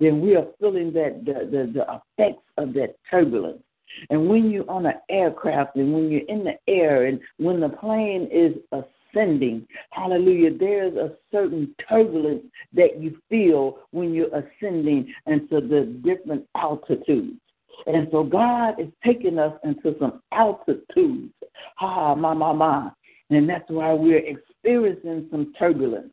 then 0.01 0.21
we 0.21 0.37
are 0.37 0.47
feeling 0.61 0.93
that 0.93 1.25
the, 1.25 1.49
the, 1.51 1.73
the 1.73 2.01
effects 2.19 2.43
of 2.57 2.73
that 2.75 2.97
turbulence. 3.11 3.63
And 4.11 4.29
when 4.29 4.51
you're 4.51 4.71
on 4.71 4.87
an 4.87 4.95
aircraft 5.11 5.77
and 5.77 5.93
when 5.93 6.11
you're 6.11 6.29
in 6.29 6.45
the 6.45 6.59
air 6.69 7.07
and 7.07 7.21
when 7.39 7.61
the 7.61 7.69
plane 7.69 8.29
is 8.31 8.55
ascending, 8.73 9.67
hallelujah, 9.91 10.57
there's 10.57 10.95
a 10.95 11.15
certain 11.33 11.75
turbulence 11.89 12.45
that 12.75 13.01
you 13.01 13.19
feel 13.29 13.79
when 13.91 14.15
you're 14.15 14.35
ascending 14.35 15.13
into 15.27 15.61
the 15.61 16.01
different 16.05 16.47
altitudes. 16.55 17.41
And 17.87 18.09
so 18.11 18.25
God 18.25 18.81
is 18.81 18.89
taking 19.05 19.39
us 19.39 19.53
into 19.65 19.97
some 19.99 20.23
altitudes. 20.33 21.33
Ha, 21.77 22.15
ma, 22.15 22.35
ma, 22.35 22.53
ma. 22.53 22.91
And 23.31 23.49
that's 23.49 23.69
why 23.69 23.93
we're 23.93 24.25
experiencing 24.27 25.29
some 25.31 25.53
turbulence. 25.59 26.13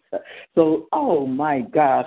So, 0.53 0.87
oh 0.91 1.25
my 1.25 1.61
God, 1.61 2.05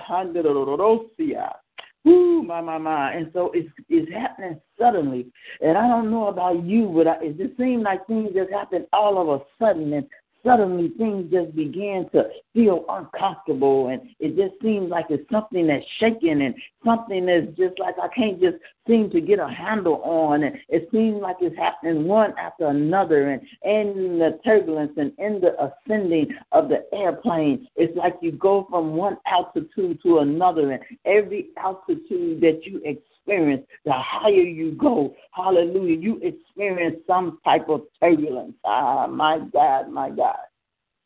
Ooh, 2.07 2.43
my, 2.43 2.61
my, 2.61 2.77
my. 2.77 3.11
And 3.13 3.29
so 3.33 3.51
it's, 3.53 3.69
it's 3.89 4.11
happening 4.11 4.59
suddenly. 4.79 5.27
And 5.61 5.77
I 5.77 5.87
don't 5.87 6.09
know 6.09 6.27
about 6.27 6.63
you, 6.63 6.91
but 6.95 7.07
I, 7.07 7.15
it 7.21 7.37
just 7.37 7.57
seems 7.57 7.83
like 7.83 8.05
things 8.07 8.29
just 8.33 8.51
happen 8.51 8.85
all 8.93 9.19
of 9.19 9.41
a 9.41 9.43
sudden. 9.59 9.91
And 9.93 10.07
suddenly 10.45 10.89
things 10.97 11.31
just 11.31 11.55
began 11.55 12.09
to 12.11 12.29
feel 12.53 12.85
uncomfortable 12.89 13.87
and 13.89 14.01
it 14.19 14.35
just 14.35 14.61
seems 14.61 14.89
like 14.89 15.05
it's 15.09 15.29
something 15.31 15.67
that's 15.67 15.85
shaking 15.99 16.41
and 16.41 16.55
something 16.85 17.25
that's 17.25 17.47
just 17.57 17.79
like 17.79 17.95
I 18.01 18.07
can't 18.07 18.39
just 18.39 18.57
seem 18.87 19.09
to 19.11 19.21
get 19.21 19.39
a 19.39 19.47
handle 19.47 20.01
on 20.03 20.43
and 20.43 20.55
it 20.69 20.89
seems 20.91 21.21
like 21.21 21.37
it's 21.41 21.57
happening 21.57 22.05
one 22.05 22.33
after 22.37 22.67
another 22.67 23.31
and 23.31 23.41
in 23.63 24.19
the 24.19 24.39
turbulence 24.43 24.93
and 24.97 25.11
in 25.17 25.41
the 25.41 25.55
ascending 25.61 26.27
of 26.51 26.69
the 26.69 26.85
airplane 26.93 27.67
it's 27.75 27.95
like 27.97 28.15
you 28.21 28.31
go 28.31 28.65
from 28.69 28.93
one 28.93 29.17
altitude 29.27 29.99
to 30.03 30.19
another 30.19 30.71
and 30.71 30.83
every 31.05 31.49
altitude 31.57 32.41
that 32.41 32.61
you 32.63 32.77
experience 32.77 33.08
experience, 33.25 33.65
the 33.85 33.93
higher 33.93 34.31
you 34.31 34.71
go, 34.73 35.15
hallelujah, 35.31 35.97
you 35.97 36.19
experience 36.21 36.97
some 37.07 37.39
type 37.43 37.69
of 37.69 37.83
turbulence. 37.99 38.53
Ah, 38.65 39.07
my 39.07 39.39
God, 39.53 39.89
my 39.89 40.09
God. 40.09 40.37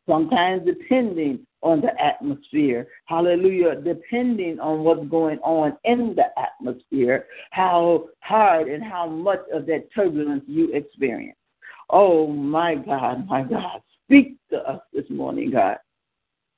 Sometimes 0.08 0.66
depending 0.66 1.46
on 1.62 1.82
the 1.82 2.02
atmosphere, 2.02 2.88
hallelujah, 3.06 3.76
depending 3.76 4.60
on 4.60 4.84
what's 4.84 5.08
going 5.10 5.40
on 5.40 5.78
in 5.86 6.16
the 6.16 6.26
atmosphere, 6.38 7.26
how 7.52 8.10
hard 8.20 8.68
and 8.68 8.84
how 8.84 9.08
much 9.08 9.40
of 9.54 9.66
that 9.68 9.88
turbulence 9.96 10.44
you 10.46 10.74
experience. 10.74 11.38
Oh, 11.90 12.28
my 12.28 12.76
God, 12.76 13.28
my 13.28 13.44
God. 13.44 13.82
Speak 14.06 14.36
to 14.50 14.58
us 14.70 14.82
this 14.94 15.10
morning, 15.10 15.52
God. 15.52 15.78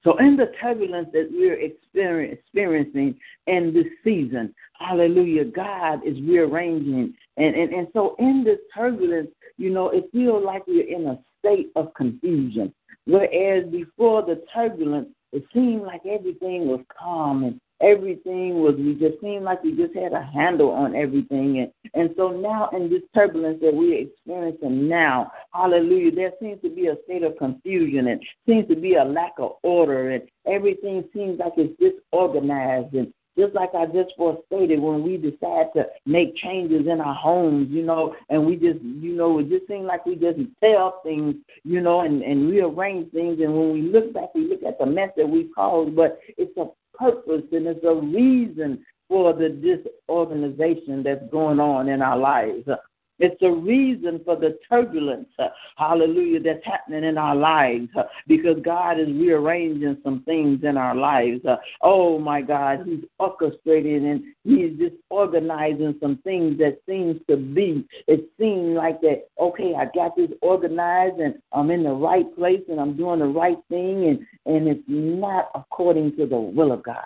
So, 0.06 0.16
in 0.18 0.38
the 0.38 0.52
turbulence 0.62 1.10
that 1.14 1.30
we're 1.32 1.60
experiencing 1.60 3.16
in 3.48 3.74
this 3.74 3.88
season, 4.04 4.54
hallelujah, 4.80 5.46
God 5.46 6.06
is 6.06 6.16
rearranging. 6.22 7.16
And, 7.38 7.56
and, 7.56 7.74
and 7.74 7.88
so, 7.92 8.16
in 8.20 8.44
this 8.44 8.60
turbulence, 8.74 9.30
you 9.58 9.72
know, 9.72 9.90
it 9.90 10.06
feels 10.14 10.46
like 10.46 10.68
we're 10.68 10.88
in 10.88 11.08
a 11.08 11.20
state 11.40 11.72
of 11.76 11.92
confusion. 11.96 12.72
Whereas 13.06 13.66
before 13.72 14.22
the 14.22 14.44
turbulence, 14.54 15.10
it 15.32 15.44
seemed 15.52 15.82
like 15.82 16.02
everything 16.06 16.68
was 16.68 16.82
calm 16.98 17.44
and 17.44 17.60
everything 17.82 18.62
was 18.62 18.76
we 18.78 18.94
just 18.96 19.22
seemed 19.22 19.44
like 19.44 19.64
we 19.64 19.76
just 19.76 19.94
had 19.96 20.14
a 20.14 20.24
handle 20.24 20.72
on 20.72 20.96
everything. 20.96 21.60
And 21.60 21.72
and 21.94 22.16
so 22.18 22.30
now 22.30 22.70
in 22.74 22.90
this 22.90 23.02
turbulence 23.14 23.60
that 23.62 23.74
we're 23.74 24.08
experiencing 24.08 24.88
now 24.88 25.32
hallelujah 25.54 26.12
there 26.12 26.32
seems 26.40 26.62
to 26.62 26.70
be 26.70 26.88
a 26.88 26.96
state 27.06 27.24
of 27.24 27.38
confusion 27.38 28.08
and 28.08 28.22
seems 28.48 28.68
to 28.70 28.76
be 28.76 28.96
a 28.96 29.04
lack 29.04 29.34
of 29.40 29.54
order. 29.64 30.12
And 30.12 30.24
everything 30.46 31.04
seems 31.14 31.40
like 31.40 31.54
it's 31.58 31.80
disorganized. 31.80 32.94
And 32.94 33.14
just 33.38 33.54
like 33.54 33.72
I 33.76 33.86
just 33.88 34.12
stated, 34.48 34.80
when 34.80 35.04
we 35.04 35.18
decide 35.18 35.68
to 35.76 35.86
make 36.06 36.36
changes 36.38 36.88
in 36.88 37.02
our 37.02 37.16
homes, 37.16 37.68
you 37.70 37.84
know, 37.84 38.16
and 38.30 38.46
we 38.46 38.56
just, 38.56 38.82
you 38.82 39.16
know, 39.16 39.40
it 39.40 39.50
just 39.50 39.68
seems 39.68 39.86
like 39.86 40.06
we 40.06 40.16
just 40.16 40.40
tear 40.62 40.82
up 40.82 41.02
things, 41.04 41.36
you 41.64 41.82
know, 41.82 42.02
and, 42.02 42.22
and 42.22 42.50
rearrange 42.50 43.12
things. 43.12 43.40
And 43.42 43.54
when 43.54 43.74
we 43.74 43.82
look 43.82 44.14
back, 44.14 44.34
we 44.34 44.48
look 44.48 44.64
at 44.64 44.80
the 44.80 44.86
mess 44.86 45.10
that 45.18 45.28
we 45.28 45.50
caused, 45.54 45.96
but 45.96 46.20
it's 46.38 46.56
a 46.58 46.68
purpose 46.98 47.44
and 47.52 47.68
it's 47.68 47.84
a 47.84 47.94
reason 47.94 48.86
for 49.08 49.34
the 49.34 49.50
disorganization 49.50 51.04
that's 51.04 51.30
going 51.32 51.60
on 51.60 51.90
in 51.90 52.02
our 52.02 52.18
lives. 52.18 52.68
It's 53.20 53.40
the 53.40 53.52
reason 53.52 54.22
for 54.26 54.36
the 54.36 54.58
turbulence, 54.70 55.30
uh, 55.40 55.48
hallelujah, 55.78 56.42
that's 56.42 56.66
happening 56.66 57.06
in 57.06 57.18
our 57.18 57.36
lives 57.36 57.88
uh, 57.98 58.04
because 58.28 58.58
God 58.64 59.00
is 59.00 59.08
rearranging 59.08 59.98
some 60.04 60.22
things 60.24 60.64
in 60.64 60.76
our 60.76 60.96
lives. 60.96 61.46
Uh, 61.46 61.56
oh 61.82 62.20
my 62.20 62.42
God, 62.42 62.86
He's 62.86 63.06
orchestrating 63.22 64.12
and 64.12 64.24
He's 64.44 64.78
just 64.78 64.96
organizing 65.10 65.96
some 66.02 66.18
things 66.24 66.58
that 66.58 66.80
seems 66.88 67.22
to 67.30 67.38
be. 67.38 67.88
It 68.08 68.30
seems 68.38 68.76
like 68.76 69.00
that, 69.02 69.30
okay, 69.40 69.74
I 69.76 69.86
got 69.96 70.18
this 70.18 70.32
organized 70.42 71.20
and 71.20 71.36
I'm 71.54 71.72
in 71.72 71.84
the 71.84 71.94
right 71.94 72.26
place 72.36 72.64
and 72.70 72.82
I'm 72.82 72.98
doing 72.98 73.20
the 73.20 73.26
right 73.28 73.58
thing 73.70 74.08
and, 74.08 74.56
and 74.56 74.68
it's 74.68 74.84
not 74.88 75.52
according 75.56 76.18
to 76.18 76.26
the 76.26 76.38
will 76.38 76.74
of 76.74 76.84
God. 76.84 77.06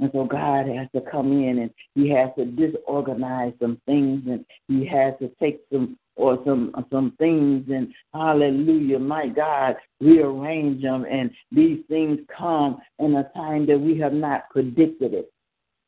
And 0.00 0.10
so 0.12 0.24
God 0.24 0.68
has 0.68 0.88
to 0.94 1.00
come 1.10 1.32
in 1.32 1.58
and 1.58 1.70
He 1.94 2.08
has 2.10 2.30
to 2.38 2.44
disorganize 2.44 3.52
some 3.60 3.80
things 3.86 4.22
and 4.26 4.44
He 4.68 4.86
has 4.86 5.14
to 5.20 5.30
take 5.40 5.60
some 5.72 5.98
or 6.14 6.40
some 6.44 6.72
some 6.90 7.12
things 7.18 7.64
and 7.68 7.92
hallelujah, 8.12 8.98
my 8.98 9.28
God, 9.28 9.76
rearrange 10.00 10.82
them 10.82 11.06
and 11.08 11.30
these 11.52 11.80
things 11.88 12.18
come 12.36 12.78
in 12.98 13.14
a 13.16 13.30
time 13.34 13.66
that 13.66 13.78
we 13.78 13.98
have 13.98 14.12
not 14.12 14.50
predicted 14.50 15.14
it. 15.14 15.32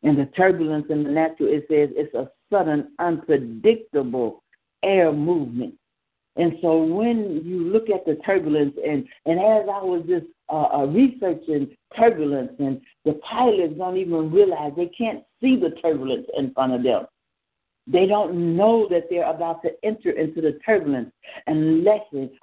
And 0.02 0.18
the 0.18 0.26
turbulence 0.36 0.86
in 0.88 1.02
the 1.04 1.10
natural, 1.10 1.50
it 1.52 1.66
says 1.68 1.90
it's 1.94 2.14
a 2.14 2.30
sudden, 2.50 2.92
unpredictable 2.98 4.42
air 4.82 5.12
movement. 5.12 5.74
And 6.36 6.54
so 6.62 6.82
when 6.82 7.42
you 7.44 7.64
look 7.64 7.90
at 7.90 8.04
the 8.06 8.16
turbulence, 8.24 8.74
and, 8.84 9.06
and 9.26 9.38
as 9.38 9.68
I 9.68 9.82
was 9.82 10.04
just 10.08 10.26
uh, 10.48 10.68
uh, 10.78 10.86
researching 10.86 11.76
turbulence, 11.96 12.52
and 12.58 12.80
the 13.04 13.14
pilots 13.28 13.74
don't 13.76 13.96
even 13.96 14.30
realize 14.30 14.72
they 14.76 14.90
can't 14.96 15.24
see 15.40 15.56
the 15.56 15.70
turbulence 15.82 16.26
in 16.36 16.52
front 16.52 16.72
of 16.72 16.82
them. 16.82 17.06
They 17.90 18.06
don't 18.06 18.56
know 18.56 18.86
that 18.90 19.08
they're 19.10 19.28
about 19.28 19.62
to 19.62 19.70
enter 19.82 20.10
into 20.10 20.40
the 20.40 20.58
turbulence. 20.64 21.10
unless 21.46 22.00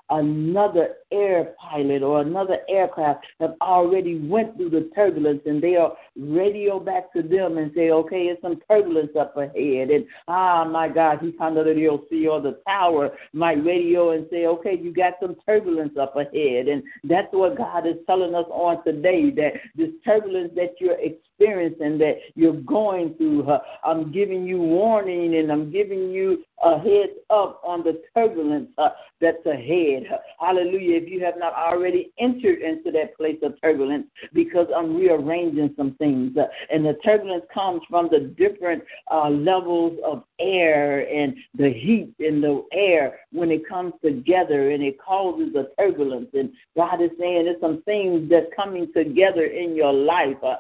another 0.10 0.96
air 1.12 1.54
pilot 1.60 2.04
or 2.04 2.22
another 2.22 2.60
aircraft 2.70 3.26
have 3.40 3.56
already 3.62 4.20
went 4.20 4.56
through 4.58 4.70
the 4.70 4.90
turbulence 4.96 5.42
and 5.46 5.62
they 5.62 5.76
are 5.76 5.94
radio 6.18 6.80
back 6.80 7.12
to 7.14 7.22
them 7.22 7.58
and 7.58 7.72
say, 7.76 7.92
okay, 7.92 8.24
it's 8.24 8.42
some 8.42 8.60
turbulence 8.70 9.12
up 9.20 9.36
ahead. 9.38 9.90
And 9.90 10.06
ah, 10.28 10.66
my 10.66 10.90
God, 10.90 11.20
he 11.22 11.32
kind 11.34 11.58
of 11.58 11.66
the 11.66 12.00
see 12.10 12.28
or 12.28 12.42
the 12.42 12.60
tower 12.68 13.12
might 13.34 13.64
radio 13.64 14.12
and 14.12 14.28
say, 14.32 14.46
okay, 14.46 14.78
you 14.78 14.94
got 14.94 15.14
some 15.22 15.36
turbulence 15.46 15.98
up 16.00 16.16
ahead. 16.16 16.68
And 16.68 16.84
that's 17.04 17.28
what 17.32 17.58
God 17.58 17.88
is 17.88 17.96
telling 18.06 18.36
us 18.36 18.46
on 18.50 18.84
today 18.84 19.30
that 19.32 19.54
this 19.76 19.90
turbulence 20.06 20.52
that 20.56 20.76
you're 20.80 20.94
experiencing, 20.94 21.27
that 21.40 22.16
you're 22.36 22.62
going 22.62 23.16
through, 23.16 23.48
I'm 23.84 24.12
giving 24.12 24.46
you 24.46 24.58
warning 24.60 25.36
and 25.36 25.52
I'm 25.52 25.72
giving 25.72 26.10
you 26.12 26.44
a 26.64 26.80
heads 26.80 27.14
up 27.30 27.62
on 27.64 27.84
the 27.84 28.02
turbulence 28.16 28.70
uh, 28.78 28.90
that's 29.22 29.46
ahead. 29.46 30.04
Hallelujah. 30.40 30.98
If 30.98 31.10
you 31.10 31.24
have 31.24 31.36
not 31.38 31.54
already 31.54 32.12
entered 32.20 32.62
into 32.62 32.92
that 32.92 33.16
place 33.16 33.38
of 33.44 33.54
turbulence, 33.62 34.08
because 34.34 34.68
I'm 34.76 34.96
rearranging 34.96 35.74
some 35.78 35.94
things. 35.96 36.36
Uh, 36.36 36.46
and 36.72 36.86
the 36.86 36.94
turbulence 37.06 37.46
comes 37.54 37.82
from 37.90 38.10
the 38.12 38.34
different 38.38 38.84
uh, 39.12 39.30
levels 39.30 40.00
of 40.04 40.24
air 40.40 41.08
and 41.08 41.36
the 41.58 41.72
heat 41.72 42.14
in 42.20 42.42
the 42.42 42.66
air 42.72 43.20
when 43.32 43.52
it 43.52 43.68
comes 43.68 43.94
together 44.04 44.72
and 44.72 44.84
it 44.84 44.98
causes 45.00 45.54
a 45.56 45.68
turbulence. 45.80 46.30
And 46.34 46.52
God 46.76 47.02
is 47.02 47.12
saying 47.20 47.46
there's 47.46 47.62
some 47.62 47.84
things 47.84 48.30
that's 48.30 48.48
coming 48.56 48.92
together 48.96 49.46
in 49.46 49.76
your 49.76 49.94
life. 49.94 50.38
Uh, 50.44 50.56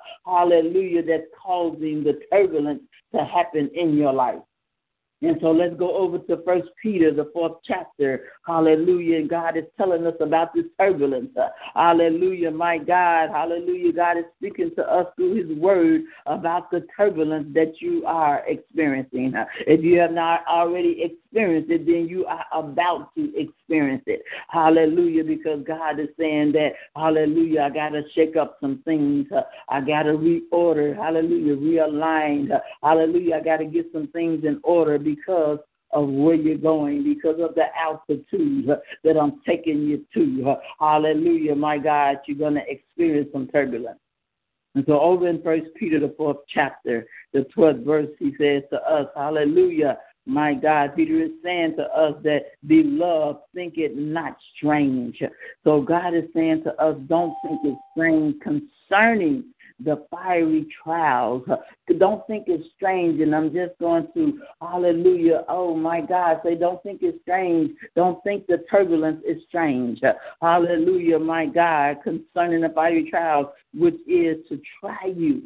hallelujah. 0.67 1.03
That's 1.03 1.27
causing 1.41 2.03
the 2.03 2.19
turbulence 2.31 2.81
to 3.15 3.23
happen 3.23 3.69
in 3.73 3.95
your 3.95 4.13
life. 4.13 4.39
And 5.23 5.37
so 5.41 5.49
let's 5.49 5.75
go 5.75 5.97
over 5.97 6.19
to 6.19 6.43
First 6.45 6.67
Peter, 6.81 7.11
the 7.11 7.31
fourth 7.33 7.53
chapter. 7.65 8.25
Hallelujah. 8.45 9.17
And 9.17 9.27
God 9.27 9.57
is 9.57 9.63
telling 9.75 10.05
us 10.05 10.13
about 10.21 10.53
this 10.53 10.65
turbulence. 10.79 11.31
Hallelujah. 11.73 12.51
My 12.51 12.77
God. 12.77 13.29
Hallelujah. 13.31 13.93
God 13.93 14.19
is 14.19 14.25
speaking 14.37 14.71
to 14.75 14.83
us 14.83 15.07
through 15.15 15.35
his 15.35 15.57
word 15.57 16.01
about 16.27 16.69
the 16.69 16.85
turbulence 16.95 17.47
that 17.55 17.81
you 17.81 18.05
are 18.05 18.43
experiencing. 18.47 19.33
If 19.65 19.83
you 19.83 19.99
have 19.99 20.11
not 20.11 20.41
already 20.47 21.01
experienced 21.01 21.71
it, 21.71 21.87
then 21.87 22.07
you 22.07 22.27
are 22.27 22.45
about 22.53 23.15
to 23.15 23.33
experience 23.35 24.03
it. 24.05 24.21
Hallelujah. 24.49 25.23
Because 25.23 25.63
God 25.65 25.99
is 25.99 26.09
saying 26.19 26.51
that, 26.51 26.73
hallelujah, 26.95 27.63
I 27.63 27.69
got 27.71 27.89
to 27.89 28.03
shake 28.13 28.35
up 28.35 28.57
some 28.61 28.83
things. 28.85 29.25
I 29.67 29.81
got 29.81 30.03
to 30.03 30.11
reorder. 30.11 30.95
Hallelujah. 30.95 31.55
Realign. 31.55 32.49
Hallelujah. 32.83 33.37
I 33.37 33.39
got 33.43 33.57
to 33.57 33.65
get 33.65 33.87
some 33.91 34.07
things 34.09 34.45
in 34.45 34.59
order 34.63 34.99
because 35.15 35.59
of 35.91 36.09
where 36.09 36.35
you're 36.35 36.57
going, 36.57 37.03
because 37.03 37.39
of 37.39 37.55
the 37.55 37.65
altitude 37.79 38.67
that 39.03 39.17
I'm 39.17 39.41
taking 39.47 39.83
you 39.83 40.05
to. 40.13 40.55
Hallelujah, 40.79 41.55
my 41.55 41.77
God, 41.77 42.17
you're 42.27 42.37
going 42.37 42.55
to 42.55 42.69
experience 42.69 43.29
some 43.31 43.47
turbulence. 43.47 43.99
And 44.75 44.83
so 44.85 44.99
over 44.99 45.27
in 45.27 45.41
First 45.41 45.67
Peter, 45.75 45.99
the 45.99 46.13
fourth 46.17 46.37
chapter, 46.53 47.07
the 47.33 47.45
12th 47.55 47.85
verse, 47.85 48.09
he 48.19 48.35
says 48.39 48.63
to 48.71 48.77
us, 48.81 49.07
Hallelujah, 49.15 49.97
my 50.27 50.53
God, 50.53 50.95
Peter 50.95 51.23
is 51.23 51.31
saying 51.41 51.77
to 51.77 51.83
us 51.83 52.13
that, 52.23 52.47
beloved, 52.67 53.39
think 53.55 53.75
it 53.77 53.97
not 53.97 54.37
strange. 54.55 55.23
So 55.63 55.81
God 55.81 56.13
is 56.13 56.25
saying 56.35 56.63
to 56.65 56.75
us, 56.81 56.97
don't 57.07 57.33
think 57.43 57.61
it 57.63 57.77
strange 57.93 58.35
concerning 58.41 59.45
the 59.83 60.05
fiery 60.09 60.65
trials. 60.83 61.43
Don't 61.99 62.25
think 62.27 62.45
it's 62.47 62.67
strange, 62.75 63.21
and 63.21 63.35
I'm 63.35 63.53
just 63.53 63.77
going 63.79 64.07
to, 64.15 64.39
hallelujah, 64.61 65.43
oh 65.47 65.75
my 65.75 66.01
God, 66.01 66.41
say, 66.43 66.55
don't 66.55 66.81
think 66.83 67.01
it's 67.03 67.21
strange. 67.21 67.71
Don't 67.95 68.23
think 68.23 68.47
the 68.47 68.63
turbulence 68.69 69.21
is 69.27 69.41
strange. 69.47 70.01
Hallelujah, 70.41 71.19
my 71.19 71.45
God, 71.45 71.97
concerning 72.03 72.61
the 72.61 72.69
fiery 72.69 73.09
trials, 73.09 73.47
which 73.73 73.97
is 74.07 74.37
to 74.49 74.59
try 74.79 75.13
you. 75.15 75.43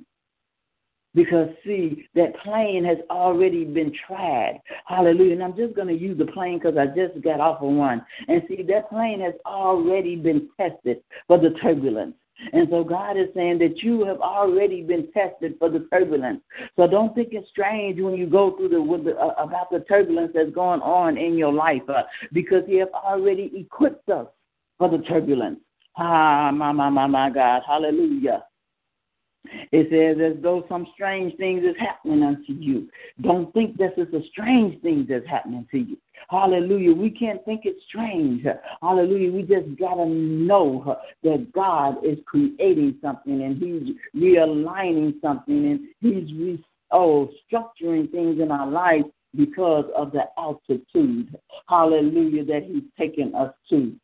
Because, 1.13 1.49
see, 1.65 2.07
that 2.15 2.37
plane 2.37 2.85
has 2.85 2.99
already 3.09 3.65
been 3.65 3.91
tried. 4.07 4.61
Hallelujah. 4.85 5.33
And 5.33 5.43
I'm 5.43 5.57
just 5.57 5.75
going 5.75 5.89
to 5.89 5.93
use 5.93 6.17
the 6.17 6.27
plane 6.27 6.57
because 6.57 6.77
I 6.77 6.85
just 6.85 7.21
got 7.21 7.41
off 7.41 7.61
of 7.61 7.69
one. 7.69 8.01
And 8.29 8.41
see, 8.47 8.63
that 8.63 8.89
plane 8.89 9.19
has 9.19 9.33
already 9.45 10.15
been 10.15 10.47
tested 10.55 11.03
for 11.27 11.37
the 11.37 11.49
turbulence. 11.61 12.15
And 12.53 12.67
so 12.69 12.83
God 12.83 13.17
is 13.17 13.27
saying 13.35 13.59
that 13.59 13.81
you 13.83 14.05
have 14.05 14.19
already 14.19 14.81
been 14.81 15.11
tested 15.11 15.55
for 15.59 15.69
the 15.69 15.87
turbulence. 15.91 16.41
So 16.75 16.87
don't 16.87 17.13
think 17.13 17.29
it's 17.31 17.49
strange 17.49 18.01
when 18.01 18.15
you 18.15 18.27
go 18.27 18.55
through 18.57 18.69
the, 18.69 18.81
with 18.81 19.05
the 19.05 19.15
uh, 19.15 19.33
about 19.37 19.69
the 19.71 19.81
turbulence 19.81 20.31
that's 20.33 20.51
going 20.51 20.81
on 20.81 21.17
in 21.17 21.37
your 21.37 21.53
life, 21.53 21.83
uh, 21.89 22.03
because 22.33 22.63
He 22.67 22.77
has 22.77 22.89
already 22.93 23.51
equipped 23.55 24.09
us 24.09 24.27
for 24.77 24.89
the 24.89 24.99
turbulence. 24.99 25.59
Ah, 25.97 26.51
my, 26.51 26.71
my, 26.71 26.89
my, 26.89 27.07
my 27.07 27.29
God, 27.29 27.61
Hallelujah. 27.67 28.43
It 29.71 29.87
says, 29.89 30.21
as 30.23 30.41
though 30.43 30.65
some 30.69 30.85
strange 30.93 31.35
things 31.37 31.63
is 31.63 31.75
happening 31.79 32.23
unto 32.23 32.53
you. 32.53 32.87
Don't 33.21 33.51
think 33.53 33.77
this 33.77 33.91
is 33.97 34.13
a 34.13 34.21
strange 34.31 34.81
thing 34.81 35.05
that's 35.09 35.27
happening 35.27 35.67
to 35.71 35.79
you. 35.79 35.97
Hallelujah. 36.29 36.93
We 36.93 37.09
can't 37.09 37.43
think 37.45 37.61
it's 37.63 37.83
strange. 37.87 38.45
Hallelujah. 38.81 39.31
We 39.31 39.41
just 39.41 39.79
got 39.79 39.95
to 39.95 40.05
know 40.05 40.97
that 41.23 41.51
God 41.53 42.05
is 42.05 42.19
creating 42.25 42.97
something 43.01 43.41
and 43.41 43.57
He's 43.57 43.95
realigning 44.15 45.19
something 45.21 45.65
and 45.65 45.79
He's 45.99 46.31
re- 46.33 46.63
oh, 46.91 47.29
structuring 47.51 48.11
things 48.11 48.39
in 48.39 48.51
our 48.51 48.67
life 48.67 49.05
because 49.35 49.85
of 49.95 50.11
the 50.11 50.25
altitude. 50.37 51.35
Hallelujah. 51.67 52.45
That 52.45 52.63
He's 52.63 52.83
taken 52.97 53.33
us 53.33 53.53
to. 53.69 53.95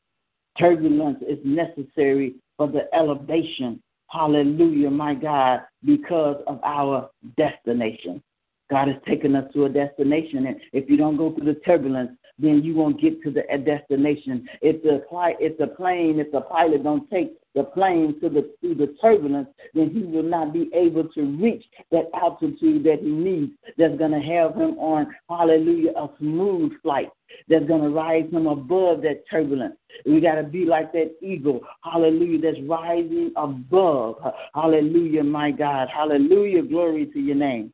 Turbulence 0.57 1.19
is 1.21 1.37
necessary 1.43 2.35
for 2.57 2.67
the 2.67 2.93
elevation 2.95 3.81
Hallelujah, 4.09 4.89
my 4.89 5.13
God, 5.13 5.61
because 5.83 6.41
of 6.47 6.59
our 6.63 7.09
destination. 7.37 8.23
God 8.69 8.89
has 8.89 8.97
taken 9.07 9.35
us 9.35 9.51
to 9.53 9.65
a 9.65 9.69
destination, 9.69 10.47
and 10.47 10.57
if 10.73 10.89
you 10.89 10.97
don't 10.97 11.17
go 11.17 11.33
through 11.33 11.45
the 11.45 11.59
turbulence, 11.61 12.11
then 12.37 12.61
you 12.63 12.75
won't 12.75 13.01
get 13.01 13.21
to 13.23 13.31
the 13.31 13.43
destination. 13.65 14.47
If 14.61 14.83
the 14.83 15.03
if 15.39 15.57
the 15.57 15.67
plane, 15.67 16.19
if 16.19 16.31
the 16.31 16.41
pilot 16.41 16.83
don't 16.83 17.09
take 17.09 17.33
the 17.57 17.63
plane 17.63 18.19
to 18.21 18.29
the 18.29 18.53
through 18.61 18.75
the 18.75 18.95
turbulence, 19.01 19.49
then 19.73 19.89
he 19.89 20.03
will 20.03 20.21
not 20.21 20.53
be 20.53 20.69
able 20.75 21.05
to 21.09 21.23
reach 21.41 21.65
that 21.91 22.05
altitude 22.13 22.83
that 22.83 22.99
he 23.01 23.09
needs. 23.09 23.51
That's 23.79 23.97
going 23.97 24.11
to 24.11 24.19
have 24.19 24.53
him 24.53 24.77
on, 24.77 25.13
hallelujah, 25.27 25.91
a 25.97 26.07
smooth 26.19 26.73
flight. 26.83 27.09
That's 27.49 27.65
going 27.65 27.81
to 27.81 27.89
rise 27.89 28.31
him 28.31 28.45
above 28.45 29.01
that 29.01 29.23
turbulence. 29.29 29.75
We 30.05 30.21
got 30.21 30.35
to 30.35 30.43
be 30.43 30.65
like 30.65 30.91
that 30.93 31.15
eagle, 31.19 31.61
hallelujah, 31.83 32.41
that's 32.41 32.63
rising 32.67 33.33
above. 33.35 34.17
Hallelujah, 34.53 35.23
my 35.23 35.49
God. 35.49 35.87
Hallelujah, 35.91 36.61
glory 36.61 37.07
to 37.07 37.19
your 37.19 37.35
name. 37.35 37.73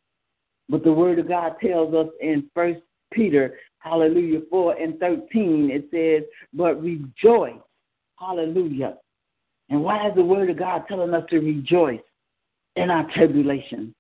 But 0.70 0.86
the 0.86 0.94
word 0.94 1.20
of 1.20 1.28
God 1.28 1.56
tells 1.62 1.94
us 1.94 2.08
in 2.22 2.50
First 2.54 2.80
Peter, 3.12 3.60
hallelujah, 3.80 4.40
4 4.50 4.78
and 4.82 4.98
13, 5.00 5.70
it 5.72 5.90
says, 5.92 6.28
But 6.54 6.82
rejoice, 6.82 7.60
hallelujah. 8.18 8.96
And 9.74 9.84
why 9.84 10.08
is 10.08 10.14
the 10.14 10.24
word 10.24 10.52
of 10.52 10.60
God 10.60 10.84
telling 10.88 11.16
us 11.16 11.24
to 11.32 11.40
rejoice 11.40 12.00
in 12.76 12.92
our 12.92 13.10
tribulation? 13.16 13.96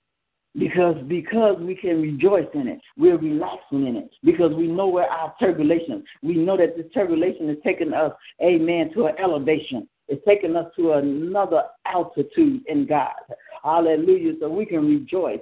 Because 0.56 0.96
because 1.08 1.58
we 1.60 1.74
can 1.74 2.00
rejoice 2.00 2.46
in 2.54 2.68
it. 2.68 2.80
We're 2.96 3.18
relaxing 3.18 3.88
in 3.88 3.96
it. 3.96 4.12
Because 4.24 4.54
we 4.54 4.68
know 4.68 4.88
where 4.88 5.10
our 5.10 5.34
tribulation. 5.40 6.04
We 6.22 6.36
know 6.36 6.58
that 6.58 6.78
this 6.78 6.86
tribulation 6.94 7.50
is 7.50 7.58
taking 7.64 7.92
us, 7.92 8.12
amen, 8.40 8.92
to 8.94 9.08
an 9.08 9.16
elevation. 9.18 9.90
It's 10.08 10.24
taking 10.28 10.56
us 10.56 10.68
to 10.76 10.92
another 10.92 11.64
altitude 11.88 12.62
in 12.68 12.86
God. 12.86 13.14
Hallelujah. 13.64 14.34
So 14.42 14.50
we 14.50 14.66
can 14.66 14.86
rejoice. 14.86 15.40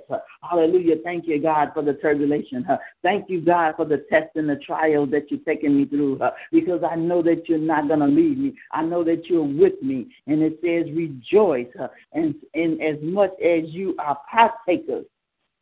Hallelujah. 0.48 0.98
Thank 1.04 1.28
you, 1.28 1.42
God, 1.42 1.72
for 1.74 1.82
the 1.82 1.94
tribulation. 1.94 2.66
Thank 3.02 3.30
you, 3.30 3.42
God, 3.42 3.74
for 3.76 3.86
the 3.86 4.06
test 4.12 4.36
and 4.36 4.48
the 4.48 4.58
trial 4.58 5.08
that 5.08 5.32
you're 5.32 5.40
taking 5.40 5.76
me 5.76 5.86
through. 5.86 6.20
Because 6.52 6.84
I 6.90 6.96
know 6.96 7.24
that 7.24 7.50
you're 7.50 7.58
not 7.58 7.88
going 7.88 8.02
to 8.02 8.06
leave 8.06 8.38
me. 8.38 8.54
I 8.72 8.84
know 8.84 9.04
that 9.04 9.26
you're 9.26 9.44
with 9.44 9.82
me. 9.82 10.08
And 10.28 10.44
it 10.44 10.60
says, 10.64 10.94
rejoice. 10.96 11.68
And, 12.14 12.36
and 12.54 12.82
as 12.82 12.98
much 13.02 13.32
as 13.44 13.70
you 13.70 13.96
are 13.98 14.20
partakers. 14.30 15.06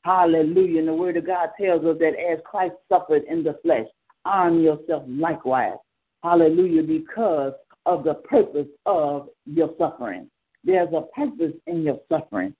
Hallelujah. 0.03 0.79
And 0.79 0.87
the 0.89 0.93
word 0.93 1.15
of 1.15 1.25
God 1.25 1.49
tells 1.59 1.85
us 1.85 1.97
that 1.99 2.13
as 2.19 2.39
Christ 2.43 2.75
suffered 2.89 3.23
in 3.29 3.41
the 3.41 3.57
flesh, 3.63 3.87
arm 4.25 4.59
yourself 4.59 5.03
likewise. 5.07 5.77
Hallelujah. 6.23 6.83
Because 6.83 7.53
of 7.85 8.03
the 8.03 8.15
purpose 8.15 8.67
of 8.85 9.29
your 9.45 9.73
suffering. 9.77 10.29
There's 10.63 10.89
a 10.93 11.01
purpose 11.15 11.53
in 11.67 11.83
your 11.83 11.99
suffering. 12.09 12.53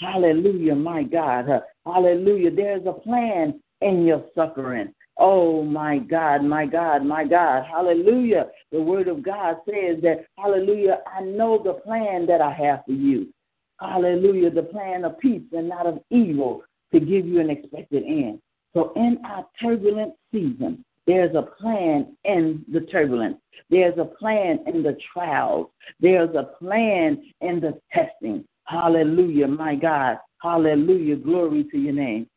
Hallelujah, 0.00 0.74
my 0.74 1.04
God. 1.04 1.46
Hallelujah. 1.86 2.50
There's 2.50 2.86
a 2.86 2.92
plan 2.92 3.60
in 3.80 4.04
your 4.04 4.24
suffering. 4.34 4.92
Oh, 5.18 5.62
my 5.62 5.98
God, 5.98 6.42
my 6.42 6.66
God, 6.66 7.04
my 7.04 7.24
God. 7.24 7.64
Hallelujah. 7.70 8.46
The 8.72 8.80
word 8.80 9.08
of 9.08 9.22
God 9.22 9.56
says 9.68 10.00
that, 10.02 10.26
hallelujah, 10.38 11.00
I 11.06 11.20
know 11.20 11.62
the 11.62 11.74
plan 11.74 12.26
that 12.26 12.40
I 12.40 12.52
have 12.52 12.84
for 12.86 12.92
you. 12.92 13.28
Hallelujah. 13.80 14.50
The 14.50 14.62
plan 14.62 15.04
of 15.04 15.18
peace 15.18 15.42
and 15.52 15.68
not 15.68 15.86
of 15.86 15.98
evil 16.10 16.62
to 16.92 17.00
give 17.00 17.26
you 17.26 17.40
an 17.40 17.50
expected 17.50 18.04
end. 18.04 18.40
So, 18.74 18.92
in 18.96 19.18
our 19.26 19.46
turbulent 19.60 20.14
season, 20.32 20.84
There's 21.06 21.34
a 21.34 21.42
plan 21.42 22.16
in 22.24 22.64
the 22.72 22.80
turbulence. 22.80 23.38
There's 23.70 23.98
a 23.98 24.04
plan 24.04 24.60
in 24.66 24.82
the 24.82 24.96
trials. 25.12 25.68
There's 26.00 26.34
a 26.34 26.50
plan 26.58 27.22
in 27.40 27.60
the 27.60 27.80
testing. 27.92 28.44
Hallelujah, 28.64 29.48
my 29.48 29.74
God. 29.74 30.18
Hallelujah. 30.40 31.16
Glory 31.16 31.64
to 31.70 31.78
your 31.78 31.92
name. 31.92 32.28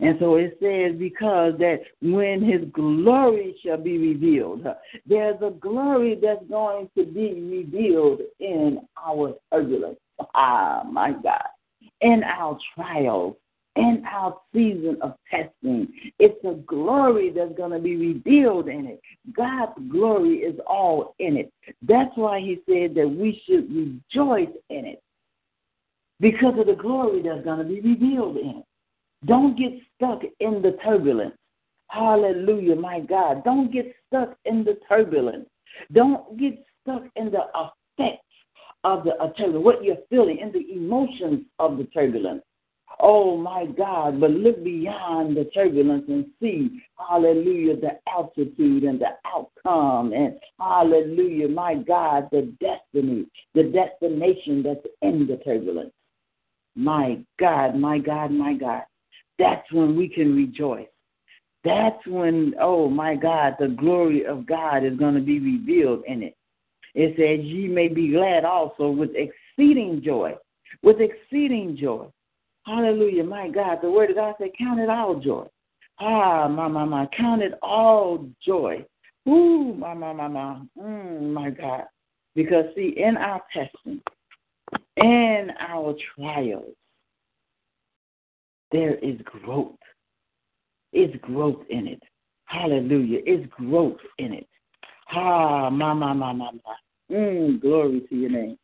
And 0.00 0.16
so 0.18 0.34
it 0.36 0.58
says, 0.60 0.98
because 0.98 1.54
that 1.58 1.80
when 2.02 2.42
his 2.42 2.68
glory 2.72 3.56
shall 3.64 3.76
be 3.76 3.98
revealed, 3.98 4.66
there's 5.06 5.40
a 5.42 5.50
glory 5.50 6.18
that's 6.20 6.44
going 6.50 6.90
to 6.98 7.04
be 7.04 7.34
revealed 7.40 8.20
in 8.40 8.80
our 9.00 9.34
turbulence. 9.52 9.98
Ah, 10.34 10.82
my 10.90 11.12
God. 11.12 11.44
In 12.00 12.22
our 12.24 12.58
trials, 12.74 13.36
in 13.76 14.02
our 14.10 14.38
season 14.54 14.96
of 15.02 15.14
testing. 15.30 15.88
It's 16.18 16.42
a 16.44 16.54
glory 16.66 17.30
that's 17.30 17.56
going 17.56 17.72
to 17.72 17.78
be 17.78 17.96
revealed 17.96 18.68
in 18.68 18.86
it. 18.86 19.00
God's 19.32 19.78
glory 19.90 20.38
is 20.38 20.58
all 20.66 21.14
in 21.18 21.36
it. 21.36 21.52
That's 21.82 22.10
why 22.16 22.40
he 22.40 22.60
said 22.68 22.94
that 22.94 23.08
we 23.08 23.42
should 23.46 23.68
rejoice 23.70 24.54
in 24.70 24.84
it 24.86 25.02
because 26.20 26.58
of 26.58 26.66
the 26.66 26.74
glory 26.74 27.22
that's 27.22 27.44
going 27.44 27.58
to 27.58 27.64
be 27.64 27.80
revealed 27.80 28.36
in 28.38 28.48
it. 28.48 28.64
Don't 29.26 29.58
get 29.58 29.72
stuck 29.96 30.22
in 30.40 30.62
the 30.62 30.78
turbulence. 30.84 31.36
Hallelujah, 31.88 32.76
my 32.76 33.00
God. 33.00 33.44
Don't 33.44 33.72
get 33.72 33.94
stuck 34.06 34.36
in 34.44 34.64
the 34.64 34.78
turbulence. 34.88 35.46
Don't 35.92 36.38
get 36.38 36.64
stuck 36.82 37.04
in 37.16 37.30
the 37.30 37.44
effects 37.54 38.22
of 38.84 39.04
the 39.04 39.12
turbulence, 39.36 39.64
what 39.64 39.84
you're 39.84 39.96
feeling, 40.08 40.38
in 40.38 40.52
the 40.52 40.72
emotions 40.72 41.42
of 41.58 41.76
the 41.76 41.84
turbulence. 41.84 42.42
Oh 43.00 43.36
my 43.36 43.66
God, 43.66 44.20
but 44.20 44.30
look 44.30 44.64
beyond 44.64 45.36
the 45.36 45.44
turbulence 45.52 46.04
and 46.08 46.26
see, 46.40 46.80
hallelujah, 46.98 47.76
the 47.76 47.98
altitude 48.10 48.84
and 48.84 48.98
the 48.98 49.10
outcome, 49.26 50.12
and 50.14 50.38
hallelujah, 50.58 51.48
my 51.48 51.74
God, 51.74 52.28
the 52.32 52.52
destiny, 52.58 53.26
the 53.54 53.64
destination 53.64 54.62
that's 54.62 54.86
in 55.02 55.26
the 55.26 55.36
turbulence. 55.44 55.92
My 56.74 57.18
God, 57.38 57.76
my 57.76 57.98
God, 57.98 58.30
my 58.30 58.54
God. 58.54 58.82
That's 59.38 59.70
when 59.72 59.96
we 59.96 60.08
can 60.08 60.34
rejoice. 60.34 60.88
That's 61.64 62.06
when, 62.06 62.54
oh 62.60 62.88
my 62.88 63.16
God, 63.16 63.56
the 63.58 63.68
glory 63.68 64.24
of 64.24 64.46
God 64.46 64.84
is 64.84 64.96
going 64.96 65.14
to 65.14 65.20
be 65.20 65.38
revealed 65.38 66.04
in 66.06 66.22
it. 66.22 66.36
It 66.94 67.14
says, 67.16 67.44
Ye 67.44 67.68
may 67.68 67.88
be 67.88 68.12
glad 68.12 68.44
also 68.44 68.88
with 68.88 69.10
exceeding 69.14 70.00
joy. 70.02 70.34
With 70.82 70.96
exceeding 71.00 71.76
joy. 71.76 72.06
Hallelujah. 72.66 73.22
My 73.22 73.48
God, 73.48 73.78
the 73.80 73.90
word 73.90 74.10
of 74.10 74.16
God 74.16 74.34
said, 74.38 74.50
Count 74.58 74.80
it 74.80 74.90
all 74.90 75.20
joy. 75.20 75.46
Ah, 76.00 76.48
my, 76.48 76.66
my, 76.66 76.84
my. 76.84 77.08
Count 77.16 77.42
it 77.42 77.52
all 77.62 78.28
joy. 78.44 78.84
Ooh, 79.28 79.74
my, 79.74 79.94
my, 79.94 80.12
my, 80.12 80.28
my. 80.28 80.60
Mm, 80.78 81.32
my 81.32 81.50
God. 81.50 81.84
Because, 82.34 82.64
see, 82.74 82.94
in 82.96 83.16
our 83.16 83.40
testing, 83.52 84.02
in 84.96 85.48
our 85.60 85.94
trials, 86.14 86.74
there 88.72 88.96
is 88.96 89.16
growth. 89.24 89.78
It's 90.92 91.16
growth 91.22 91.62
in 91.70 91.86
it. 91.86 92.02
Hallelujah. 92.46 93.20
It's 93.24 93.46
growth 93.52 93.98
in 94.18 94.32
it. 94.34 94.48
Ah, 95.12 95.70
my, 95.70 95.94
my, 95.94 96.12
my, 96.12 96.32
my, 96.32 96.50
my. 96.50 97.16
Mm, 97.16 97.60
glory 97.60 98.00
to 98.08 98.14
your 98.16 98.30
name. 98.30 98.58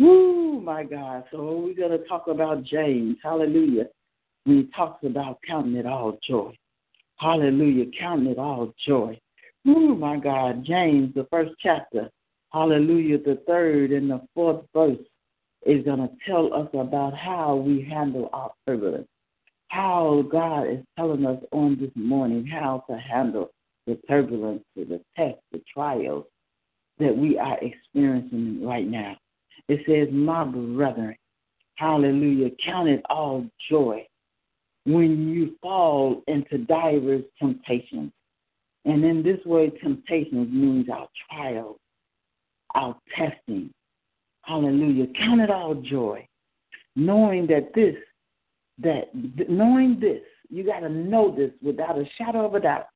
Woo, 0.00 0.62
my 0.62 0.82
God. 0.82 1.24
So 1.30 1.58
we're 1.58 1.74
going 1.74 1.90
to 1.90 2.08
talk 2.08 2.26
about 2.26 2.64
James. 2.64 3.18
Hallelujah. 3.22 3.84
When 4.44 4.56
he 4.56 4.70
talks 4.74 5.04
about 5.04 5.38
counting 5.46 5.76
it 5.76 5.84
all 5.84 6.18
joy. 6.26 6.56
Hallelujah. 7.18 7.84
Counting 7.98 8.28
it 8.28 8.38
all 8.38 8.72
joy. 8.86 9.20
Woo, 9.66 9.94
my 9.94 10.18
God. 10.18 10.64
James, 10.64 11.12
the 11.14 11.26
first 11.30 11.52
chapter. 11.60 12.08
Hallelujah. 12.50 13.18
The 13.18 13.42
third 13.46 13.92
and 13.92 14.10
the 14.10 14.22
fourth 14.34 14.64
verse 14.74 14.96
is 15.66 15.84
going 15.84 15.98
to 15.98 16.10
tell 16.26 16.54
us 16.54 16.68
about 16.72 17.14
how 17.14 17.56
we 17.56 17.82
handle 17.82 18.30
our 18.32 18.52
turbulence. 18.66 19.06
How 19.68 20.24
God 20.32 20.62
is 20.70 20.84
telling 20.96 21.26
us 21.26 21.42
on 21.52 21.78
this 21.78 21.92
morning 21.94 22.46
how 22.46 22.84
to 22.88 22.96
handle 22.96 23.50
the 23.86 23.96
turbulence, 24.08 24.64
the 24.74 25.02
tests, 25.14 25.42
the 25.52 25.60
trials 25.72 26.24
that 26.98 27.14
we 27.14 27.36
are 27.36 27.58
experiencing 27.60 28.66
right 28.66 28.86
now. 28.86 29.16
It 29.70 29.86
says, 29.86 30.12
My 30.12 30.42
brethren, 30.42 31.14
hallelujah, 31.76 32.50
count 32.66 32.88
it 32.88 33.02
all 33.08 33.46
joy 33.70 34.04
when 34.84 35.28
you 35.28 35.54
fall 35.62 36.24
into 36.26 36.58
divers 36.58 37.22
temptations. 37.38 38.10
And 38.84 39.04
in 39.04 39.22
this 39.22 39.38
word, 39.46 39.70
temptations 39.80 40.52
means 40.52 40.88
our 40.90 41.06
trials, 41.28 41.78
our 42.74 42.96
testing. 43.16 43.70
Hallelujah. 44.42 45.06
Count 45.16 45.40
it 45.40 45.50
all 45.50 45.76
joy, 45.76 46.26
knowing 46.96 47.46
that 47.46 47.72
this, 47.72 47.94
that 48.82 49.04
knowing 49.48 50.00
this, 50.00 50.22
you 50.48 50.64
got 50.64 50.80
to 50.80 50.88
know 50.88 51.32
this 51.32 51.52
without 51.62 51.96
a 51.96 52.04
shadow 52.18 52.44
of 52.44 52.54
a 52.54 52.60
doubt. 52.60 52.86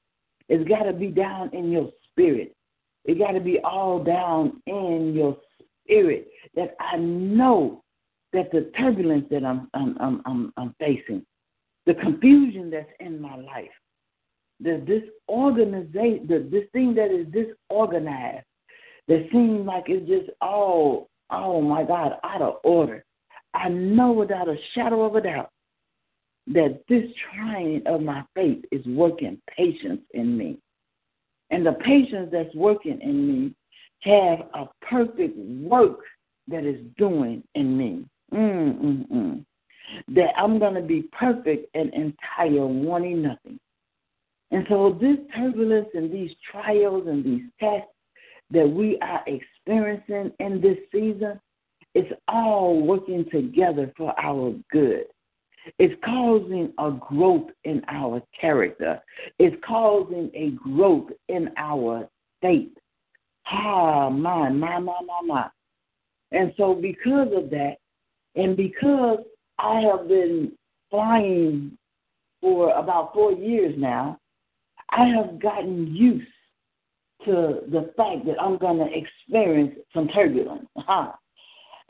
It's 0.48 0.68
got 0.68 0.82
to 0.82 0.92
be 0.92 1.06
down 1.06 1.50
in 1.52 1.70
your 1.70 1.92
spirit. 2.10 2.56
It 3.04 3.20
got 3.20 3.32
to 3.32 3.40
be 3.40 3.60
all 3.60 4.02
down 4.02 4.60
in 4.66 5.12
your 5.14 5.36
spirit 5.84 6.28
that 6.54 6.76
I 6.80 6.96
know 6.96 7.82
that 8.32 8.50
the 8.50 8.70
turbulence 8.76 9.26
that 9.30 9.44
I'm, 9.44 9.68
I'm, 9.74 10.20
I'm, 10.26 10.52
I'm, 10.56 10.74
facing, 10.78 11.24
the 11.86 11.94
confusion 11.94 12.70
that's 12.70 12.90
in 13.00 13.20
my 13.20 13.36
life, 13.36 13.70
the 14.60 14.78
disorganization, 14.78 16.26
the, 16.26 16.48
this 16.50 16.64
thing 16.72 16.94
that 16.94 17.10
is 17.10 17.26
disorganized, 17.32 18.44
that 19.08 19.28
seems 19.30 19.66
like 19.66 19.84
it's 19.88 20.08
just 20.08 20.30
all, 20.40 21.08
oh 21.30 21.60
my 21.60 21.84
God, 21.84 22.14
out 22.24 22.42
of 22.42 22.56
order. 22.64 23.04
I 23.52 23.68
know 23.68 24.12
without 24.12 24.48
a 24.48 24.56
shadow 24.74 25.04
of 25.04 25.14
a 25.14 25.20
doubt 25.20 25.50
that 26.48 26.82
this 26.88 27.04
trying 27.32 27.82
of 27.86 28.00
my 28.00 28.24
faith 28.34 28.64
is 28.72 28.84
working 28.86 29.40
patience 29.56 30.02
in 30.12 30.36
me. 30.36 30.58
And 31.50 31.64
the 31.64 31.72
patience 31.72 32.30
that's 32.32 32.54
working 32.54 33.00
in 33.00 33.28
me 33.28 33.54
have 34.04 34.40
a 34.54 34.68
perfect 34.82 35.36
work 35.36 36.00
that 36.48 36.64
is 36.64 36.80
doing 36.98 37.42
in 37.54 37.76
me. 37.76 38.04
Mm-mm-mm. 38.32 39.44
That 40.08 40.30
I'm 40.36 40.58
going 40.58 40.74
to 40.74 40.82
be 40.82 41.08
perfect 41.12 41.74
and 41.74 41.92
entire, 41.94 42.66
wanting 42.66 43.22
nothing. 43.22 43.58
And 44.50 44.66
so, 44.68 44.96
this 45.00 45.16
turbulence 45.34 45.88
and 45.94 46.12
these 46.12 46.30
trials 46.50 47.06
and 47.06 47.24
these 47.24 47.42
tests 47.60 47.88
that 48.50 48.68
we 48.68 48.98
are 49.00 49.22
experiencing 49.26 50.32
in 50.38 50.60
this 50.60 50.78
season, 50.92 51.40
it's 51.94 52.12
all 52.28 52.80
working 52.82 53.24
together 53.30 53.92
for 53.96 54.14
our 54.18 54.54
good. 54.70 55.04
It's 55.78 55.94
causing 56.04 56.72
a 56.78 56.90
growth 56.90 57.50
in 57.64 57.82
our 57.88 58.22
character. 58.38 59.00
It's 59.38 59.56
causing 59.66 60.30
a 60.34 60.50
growth 60.50 61.10
in 61.28 61.50
our 61.56 62.08
faith. 62.42 62.72
Ah, 63.46 64.08
my, 64.10 64.48
my, 64.48 64.78
my, 64.78 65.00
my, 65.06 65.20
my. 65.26 65.48
And 66.32 66.52
so, 66.56 66.74
because 66.74 67.28
of 67.34 67.50
that, 67.50 67.76
and 68.34 68.56
because 68.56 69.18
I 69.58 69.80
have 69.80 70.08
been 70.08 70.52
flying 70.90 71.76
for 72.40 72.70
about 72.76 73.12
four 73.14 73.32
years 73.32 73.74
now, 73.78 74.18
I 74.90 75.06
have 75.06 75.40
gotten 75.40 75.94
used 75.94 76.26
to 77.24 77.60
the 77.70 77.92
fact 77.96 78.26
that 78.26 78.40
I'm 78.40 78.58
going 78.58 78.78
to 78.78 78.88
experience 78.92 79.78
some 79.92 80.08
turbulence. 80.08 80.66
Huh? 80.76 81.12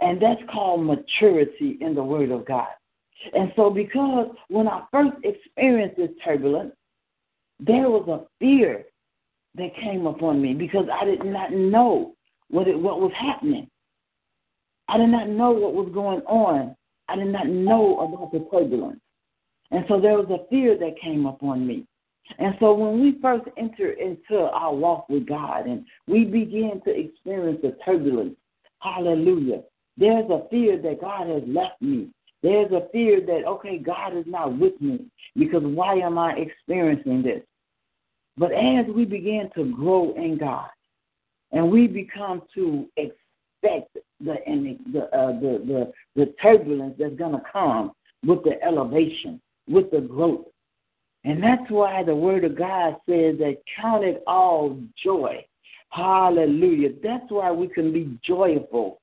And 0.00 0.20
that's 0.20 0.40
called 0.52 0.84
maturity 0.84 1.78
in 1.80 1.94
the 1.94 2.02
Word 2.02 2.32
of 2.32 2.44
God. 2.44 2.66
And 3.32 3.52
so, 3.56 3.70
because 3.70 4.28
when 4.48 4.68
I 4.68 4.82
first 4.90 5.16
experienced 5.22 5.96
this 5.96 6.10
turbulence, 6.24 6.74
there 7.60 7.88
was 7.88 8.08
a 8.08 8.26
fear 8.38 8.84
that 9.56 9.74
came 9.80 10.06
upon 10.06 10.42
me 10.42 10.54
because 10.54 10.86
I 10.92 11.04
did 11.04 11.24
not 11.24 11.52
know 11.52 12.14
what 12.48 12.68
it, 12.68 12.78
what 12.78 13.00
was 13.00 13.12
happening. 13.18 13.68
I 14.88 14.98
did 14.98 15.08
not 15.08 15.28
know 15.28 15.50
what 15.50 15.74
was 15.74 15.90
going 15.94 16.20
on. 16.20 16.76
I 17.08 17.16
did 17.16 17.28
not 17.28 17.48
know 17.48 17.98
about 18.00 18.32
the 18.32 18.46
turbulence. 18.50 19.00
And 19.70 19.84
so 19.88 20.00
there 20.00 20.18
was 20.18 20.28
a 20.30 20.48
fear 20.48 20.78
that 20.78 21.00
came 21.00 21.26
upon 21.26 21.66
me. 21.66 21.86
And 22.38 22.54
so 22.58 22.72
when 22.74 23.00
we 23.00 23.18
first 23.20 23.44
enter 23.58 23.92
into 23.92 24.38
our 24.38 24.74
walk 24.74 25.08
with 25.08 25.26
God 25.26 25.66
and 25.66 25.84
we 26.06 26.24
begin 26.24 26.80
to 26.84 26.90
experience 26.90 27.60
the 27.62 27.76
turbulence, 27.84 28.36
hallelujah, 28.80 29.62
there's 29.96 30.28
a 30.30 30.48
fear 30.50 30.80
that 30.80 31.00
God 31.00 31.28
has 31.28 31.42
left 31.46 31.80
me. 31.80 32.08
There's 32.42 32.70
a 32.72 32.88
fear 32.92 33.20
that, 33.24 33.44
okay, 33.46 33.78
God 33.78 34.16
is 34.16 34.24
not 34.26 34.58
with 34.58 34.78
me 34.80 35.06
because 35.36 35.62
why 35.62 35.94
am 35.96 36.18
I 36.18 36.32
experiencing 36.32 37.22
this? 37.22 37.42
But 38.36 38.52
as 38.52 38.86
we 38.94 39.04
begin 39.04 39.50
to 39.54 39.72
grow 39.72 40.14
in 40.14 40.38
God 40.38 40.68
and 41.52 41.70
we 41.70 41.86
become 41.86 42.42
to 42.54 42.86
expect 42.96 43.96
the 44.20 44.36
the 44.92 45.02
uh, 45.16 45.32
the, 45.40 45.62
the 45.66 45.92
the 46.16 46.34
turbulence 46.42 46.94
that's 46.98 47.14
going 47.16 47.32
to 47.32 47.42
come 47.52 47.92
with 48.24 48.42
the 48.42 48.62
elevation, 48.62 49.40
with 49.68 49.90
the 49.90 50.00
growth, 50.00 50.46
And 51.24 51.42
that's 51.42 51.70
why 51.70 52.02
the 52.02 52.14
Word 52.14 52.44
of 52.44 52.56
God 52.56 52.96
says 53.08 53.38
that 53.38 53.58
count 53.80 54.04
it 54.04 54.22
all 54.26 54.78
joy. 55.02 55.44
Hallelujah. 55.90 56.90
That's 57.02 57.30
why 57.30 57.52
we 57.52 57.68
can 57.68 57.92
be 57.92 58.18
joyful 58.26 59.00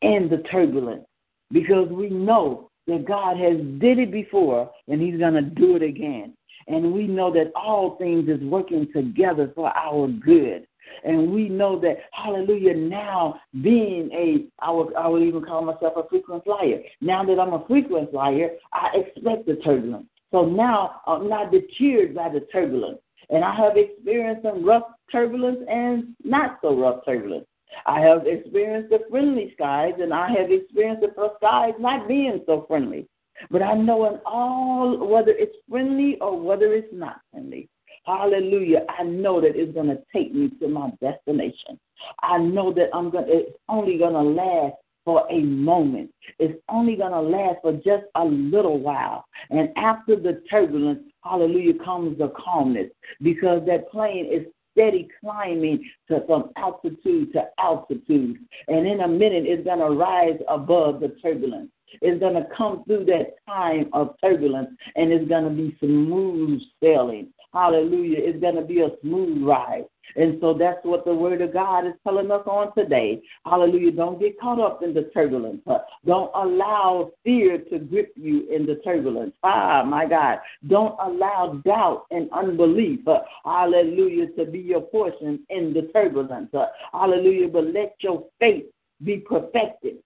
in 0.00 0.28
the 0.28 0.38
turbulence 0.50 1.06
because 1.52 1.88
we 1.88 2.08
know 2.10 2.70
that 2.86 3.06
God 3.06 3.36
has 3.36 3.58
did 3.78 3.98
it 3.98 4.10
before 4.10 4.70
and 4.88 5.00
he's 5.00 5.18
going 5.18 5.34
to 5.34 5.42
do 5.42 5.76
it 5.76 5.82
again. 5.82 6.34
And 6.66 6.92
we 6.92 7.06
know 7.06 7.32
that 7.32 7.52
all 7.54 7.96
things 7.96 8.28
is 8.28 8.40
working 8.42 8.88
together 8.92 9.52
for 9.54 9.76
our 9.76 10.08
good. 10.08 10.66
And 11.04 11.32
we 11.32 11.48
know 11.48 11.78
that, 11.80 11.98
hallelujah, 12.12 12.74
now 12.74 13.40
being 13.62 14.10
a, 14.12 14.46
I 14.64 14.70
would, 14.70 14.94
I 14.94 15.08
would 15.08 15.22
even 15.22 15.42
call 15.42 15.62
myself 15.62 15.94
a 15.96 16.08
frequent 16.08 16.44
flyer. 16.44 16.80
Now 17.00 17.24
that 17.24 17.38
I'm 17.38 17.54
a 17.54 17.64
frequent 17.66 18.10
flyer, 18.10 18.50
I 18.72 18.90
expect 18.94 19.46
the 19.46 19.56
turbulence. 19.56 20.06
So 20.30 20.44
now 20.44 21.00
I'm 21.06 21.28
not 21.28 21.52
deterred 21.52 22.14
by 22.14 22.28
the 22.28 22.40
turbulence. 22.52 22.98
And 23.30 23.44
I 23.44 23.54
have 23.54 23.76
experienced 23.76 24.42
some 24.42 24.64
rough 24.64 24.84
turbulence 25.10 25.60
and 25.68 26.14
not 26.24 26.58
so 26.62 26.76
rough 26.78 27.04
turbulence. 27.04 27.46
I 27.86 28.00
have 28.00 28.26
experienced 28.26 28.90
the 28.90 29.00
friendly 29.10 29.52
skies, 29.54 29.94
and 29.98 30.12
I 30.12 30.28
have 30.28 30.50
experienced 30.50 31.02
the 31.02 31.32
skies 31.36 31.72
not 31.78 32.06
being 32.06 32.42
so 32.46 32.66
friendly. 32.68 33.08
But 33.50 33.62
I 33.62 33.74
know 33.74 34.06
in 34.06 34.20
all, 34.24 35.06
whether 35.06 35.32
it's 35.32 35.56
friendly 35.68 36.18
or 36.20 36.38
whether 36.40 36.72
it's 36.72 36.92
not 36.92 37.20
friendly, 37.30 37.68
hallelujah, 38.04 38.84
I 38.88 39.04
know 39.04 39.40
that 39.40 39.56
it's 39.56 39.72
going 39.72 39.88
to 39.88 40.02
take 40.12 40.34
me 40.34 40.50
to 40.60 40.68
my 40.68 40.90
destination. 41.00 41.78
I 42.22 42.38
know 42.38 42.72
that 42.74 42.88
I'm 42.92 43.10
going. 43.10 43.26
It's 43.28 43.56
only 43.68 43.98
going 43.98 44.14
to 44.14 44.22
last 44.22 44.74
for 45.04 45.26
a 45.30 45.40
moment. 45.40 46.10
It's 46.38 46.58
only 46.68 46.96
going 46.96 47.12
to 47.12 47.20
last 47.20 47.58
for 47.62 47.72
just 47.72 48.04
a 48.14 48.24
little 48.24 48.78
while. 48.78 49.24
And 49.50 49.70
after 49.76 50.16
the 50.16 50.42
turbulence, 50.50 51.00
hallelujah, 51.24 51.74
comes 51.84 52.18
the 52.18 52.32
calmness 52.36 52.90
because 53.20 53.64
that 53.66 53.90
plane 53.90 54.26
is 54.32 54.46
steady 54.72 55.08
climbing 55.20 55.84
to, 56.08 56.24
from 56.26 56.50
altitude 56.56 57.32
to 57.32 57.44
altitude. 57.58 58.38
And 58.68 58.86
in 58.86 59.00
a 59.00 59.08
minute, 59.08 59.44
it's 59.46 59.64
going 59.64 59.80
to 59.80 59.90
rise 59.90 60.38
above 60.48 61.00
the 61.00 61.08
turbulence. 61.22 61.70
It's 62.00 62.20
going 62.20 62.34
to 62.34 62.46
come 62.56 62.84
through 62.84 63.04
that 63.06 63.34
time 63.46 63.90
of 63.92 64.14
turbulence 64.22 64.70
and 64.96 65.12
it's 65.12 65.28
going 65.28 65.44
to 65.44 65.50
be 65.50 65.76
smooth 65.80 66.60
sailing. 66.82 67.28
Hallelujah. 67.52 68.18
It's 68.18 68.40
going 68.40 68.56
to 68.56 68.62
be 68.62 68.80
a 68.80 68.90
smooth 69.02 69.42
ride. 69.42 69.84
And 70.16 70.38
so 70.40 70.54
that's 70.54 70.84
what 70.84 71.04
the 71.04 71.14
Word 71.14 71.40
of 71.40 71.52
God 71.52 71.86
is 71.86 71.94
telling 72.04 72.30
us 72.30 72.42
on 72.46 72.74
today. 72.74 73.22
Hallelujah. 73.46 73.92
Don't 73.92 74.20
get 74.20 74.38
caught 74.40 74.60
up 74.60 74.82
in 74.82 74.92
the 74.92 75.10
turbulence. 75.14 75.62
Uh, 75.66 75.78
don't 76.04 76.30
allow 76.34 77.12
fear 77.24 77.58
to 77.58 77.78
grip 77.78 78.12
you 78.16 78.48
in 78.50 78.66
the 78.66 78.76
turbulence. 78.84 79.32
Ah, 79.42 79.82
my 79.84 80.06
God. 80.06 80.38
Don't 80.66 80.96
allow 81.00 81.60
doubt 81.64 82.06
and 82.10 82.28
unbelief, 82.32 83.06
uh, 83.06 83.20
hallelujah, 83.44 84.28
to 84.38 84.44
be 84.44 84.58
your 84.58 84.82
portion 84.82 85.46
in 85.48 85.72
the 85.72 85.90
turbulence. 85.92 86.52
Uh, 86.52 86.66
hallelujah. 86.92 87.48
But 87.48 87.72
let 87.72 87.94
your 88.00 88.26
faith 88.38 88.66
be 89.02 89.18
perfected 89.18 89.96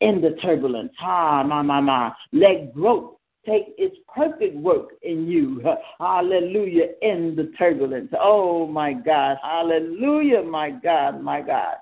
in 0.00 0.20
the 0.20 0.36
turbulence. 0.42 0.92
Ah, 1.00 1.42
my, 1.42 1.62
my, 1.62 1.80
my. 1.80 2.12
Let 2.32 2.72
growth 2.74 3.14
take 3.46 3.74
its 3.78 3.96
perfect 4.14 4.56
work 4.56 4.90
in 5.02 5.26
you. 5.26 5.62
Hallelujah. 6.00 6.88
In 7.02 7.34
the 7.36 7.52
turbulence. 7.58 8.10
Oh, 8.18 8.66
my 8.66 8.92
God. 8.92 9.38
Hallelujah, 9.42 10.42
my 10.42 10.70
God, 10.70 11.22
my 11.22 11.40
God. 11.40 11.76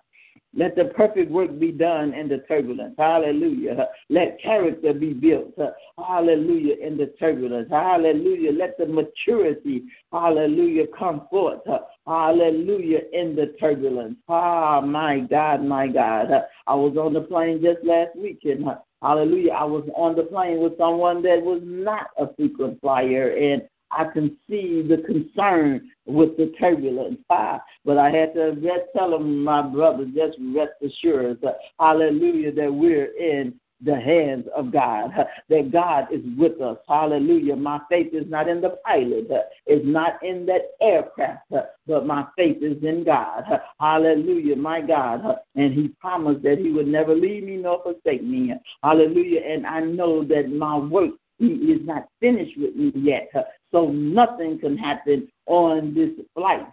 Let 0.54 0.76
the 0.76 0.87
perfect 0.87 1.31
work 1.31 1.59
be 1.61 1.70
done 1.70 2.14
in 2.14 2.28
the 2.28 2.38
turbulence. 2.48 2.94
Hallelujah. 2.98 3.88
Let 4.09 4.40
character 4.42 4.94
be 4.94 5.12
built. 5.12 5.54
Hallelujah. 5.98 6.74
In 6.85 6.96
the 6.96 7.12
turbulence. 7.18 7.68
Hallelujah. 7.70 8.52
Let 8.52 8.78
the 8.78 8.87
maturity, 8.87 9.85
hallelujah, 10.11 10.87
come 10.98 11.28
forth. 11.31 11.61
Hallelujah. 12.09 13.01
In 13.12 13.37
the 13.37 13.55
turbulence. 13.61 14.16
Ah, 14.31 14.81
my 14.81 15.21
God, 15.21 15.62
my 15.62 15.87
God. 15.88 16.29
I 16.66 16.75
was 16.75 16.97
on 16.97 17.12
the 17.12 17.21
plane 17.21 17.61
just 17.62 17.85
last 17.85 18.16
weekend. 18.16 18.64
Hallelujah. 19.03 19.53
I 19.53 19.64
was 19.64 19.87
on 19.94 20.16
the 20.16 20.23
plane 20.23 20.61
with 20.61 20.79
someone 20.79 21.23
that 21.23 21.42
was 21.42 21.61
not 21.62 22.07
a 22.18 22.35
frequent 22.35 22.81
flyer, 22.81 23.37
and 23.37 23.61
I 23.90 24.05
can 24.11 24.38
see 24.49 24.81
the 24.81 25.03
concern 25.07 25.90
with 26.07 26.38
the 26.38 26.51
turbulence. 26.59 27.18
Ah, 27.29 27.61
but 27.85 27.99
I 27.99 28.11
had 28.11 28.33
to 28.35 28.57
tell 28.97 29.11
them, 29.11 29.44
my 29.44 29.61
brother, 29.61 30.07
just 30.07 30.38
rest 30.55 30.73
assured, 30.83 31.44
hallelujah, 31.79 32.53
that 32.53 32.73
we're 32.73 33.12
in 33.16 33.53
the 33.85 33.95
hands 33.95 34.47
of 34.57 34.73
God, 34.73 35.11
that 35.49 35.71
God 35.73 36.12
is 36.12 36.23
with 36.37 36.61
us. 36.61 36.79
Hallelujah. 36.88 37.57
My 37.57 37.81
faith 37.88 38.12
is 38.12 38.25
not 38.29 38.49
in 38.49 38.61
the 38.61 38.77
pilot, 38.85 39.29
it's 39.67 39.87
not 39.87 40.23
in 40.23 40.47
that 40.47 40.73
aircraft, 40.81 41.51
but 41.87 42.07
my 42.07 42.27
faith 42.37 42.59
is 42.62 42.83
in 42.83 43.05
God. 43.05 43.45
Hallelujah, 43.81 44.57
my 44.57 44.81
God. 44.81 45.23
And 45.55 45.75
He 45.75 45.88
promised 46.01 46.43
that 46.43 46.59
He 46.59 46.71
would 46.71 46.88
never 46.88 47.14
leave 47.14 47.45
me 47.45 47.57
nor 47.57 47.83
forsake 47.83 48.23
me. 48.23 48.55
Hallelujah. 48.83 49.41
And 49.41 49.67
I 49.67 49.81
know 49.81 50.25
that 50.25 50.51
my 50.51 50.79
work 50.79 51.12
he 51.38 51.46
is 51.46 51.81
not 51.85 52.09
finished 52.20 52.59
with 52.59 52.74
me 52.74 52.92
yet. 52.94 53.31
So 53.70 53.90
nothing 53.90 54.59
can 54.59 54.77
happen 54.77 55.29
on 55.46 55.94
this 55.94 56.11
flight, 56.35 56.66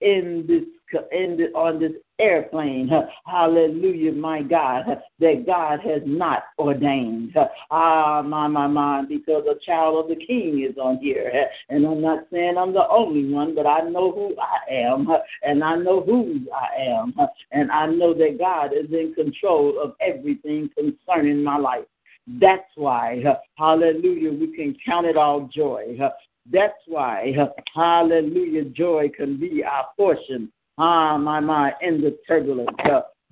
in 0.00 0.44
this 0.46 0.64
in 1.12 1.36
the, 1.36 1.44
on 1.56 1.78
this 1.78 1.92
airplane. 2.18 2.90
Hallelujah, 3.24 4.12
my 4.12 4.42
God, 4.42 4.84
that 5.20 5.46
God 5.46 5.80
has 5.80 6.02
not 6.04 6.44
ordained. 6.58 7.34
Ah, 7.70 8.22
my, 8.22 8.48
my, 8.48 8.66
my, 8.66 9.04
because 9.08 9.44
a 9.48 9.54
child 9.64 10.04
of 10.04 10.08
the 10.08 10.24
King 10.24 10.66
is 10.68 10.76
on 10.78 10.98
here. 10.98 11.48
And 11.68 11.86
I'm 11.86 12.02
not 12.02 12.26
saying 12.32 12.56
I'm 12.58 12.72
the 12.72 12.88
only 12.88 13.32
one, 13.32 13.54
but 13.54 13.66
I 13.66 13.80
know 13.88 14.10
who 14.12 14.34
I 14.40 14.72
am, 14.72 15.06
and 15.42 15.62
I 15.62 15.76
know 15.76 16.02
whose 16.02 16.46
I 16.54 16.82
am, 16.82 17.14
and 17.52 17.70
I 17.70 17.86
know 17.86 18.12
that 18.14 18.38
God 18.38 18.72
is 18.72 18.90
in 18.92 19.14
control 19.14 19.80
of 19.82 19.94
everything 20.00 20.70
concerning 20.76 21.44
my 21.44 21.56
life. 21.56 21.84
That's 22.26 22.70
why, 22.76 23.22
hallelujah, 23.56 24.32
we 24.32 24.54
can 24.54 24.76
count 24.86 25.06
it 25.06 25.16
all 25.16 25.48
joy. 25.52 25.98
That's 26.50 26.74
why, 26.86 27.34
hallelujah, 27.74 28.64
joy 28.64 29.10
can 29.16 29.38
be 29.38 29.64
our 29.64 29.86
portion. 29.96 30.52
Ah, 30.78 31.18
my, 31.18 31.40
my, 31.40 31.72
in 31.82 32.00
the 32.00 32.16
turbulence. 32.26 32.70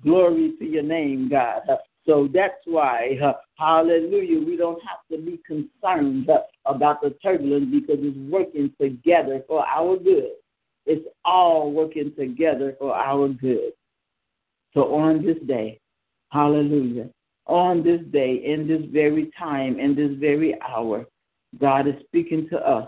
glory 0.03 0.53
to 0.59 0.65
your 0.65 0.83
name, 0.83 1.29
God. 1.29 1.61
So 2.05 2.27
that's 2.33 2.61
why, 2.65 3.17
hallelujah, 3.55 4.39
we 4.45 4.57
don't 4.57 4.81
have 4.83 4.99
to 5.11 5.23
be 5.23 5.39
concerned 5.45 6.29
about 6.65 7.01
the 7.01 7.11
turbulence 7.21 7.67
because 7.71 7.97
it's 7.99 8.17
working 8.31 8.73
together 8.81 9.43
for 9.47 9.65
our 9.65 9.97
good. 9.97 10.31
It's 10.85 11.07
all 11.23 11.71
working 11.71 12.13
together 12.17 12.75
for 12.79 12.95
our 12.95 13.27
good. 13.27 13.73
So 14.73 14.95
on 14.95 15.25
this 15.25 15.37
day, 15.47 15.79
hallelujah, 16.31 17.09
on 17.49 17.83
this 17.83 18.01
day, 18.11 18.41
in 18.45 18.67
this 18.67 18.83
very 18.91 19.31
time, 19.37 19.79
in 19.79 19.95
this 19.95 20.11
very 20.19 20.55
hour, 20.61 21.05
God 21.59 21.87
is 21.87 21.95
speaking 22.05 22.47
to 22.49 22.57
us 22.57 22.87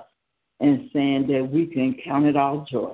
and 0.60 0.90
saying 0.94 1.28
that 1.28 1.50
we 1.52 1.66
can 1.66 1.96
count 2.06 2.26
it 2.26 2.38
all 2.38 2.66
joy. 2.72 2.94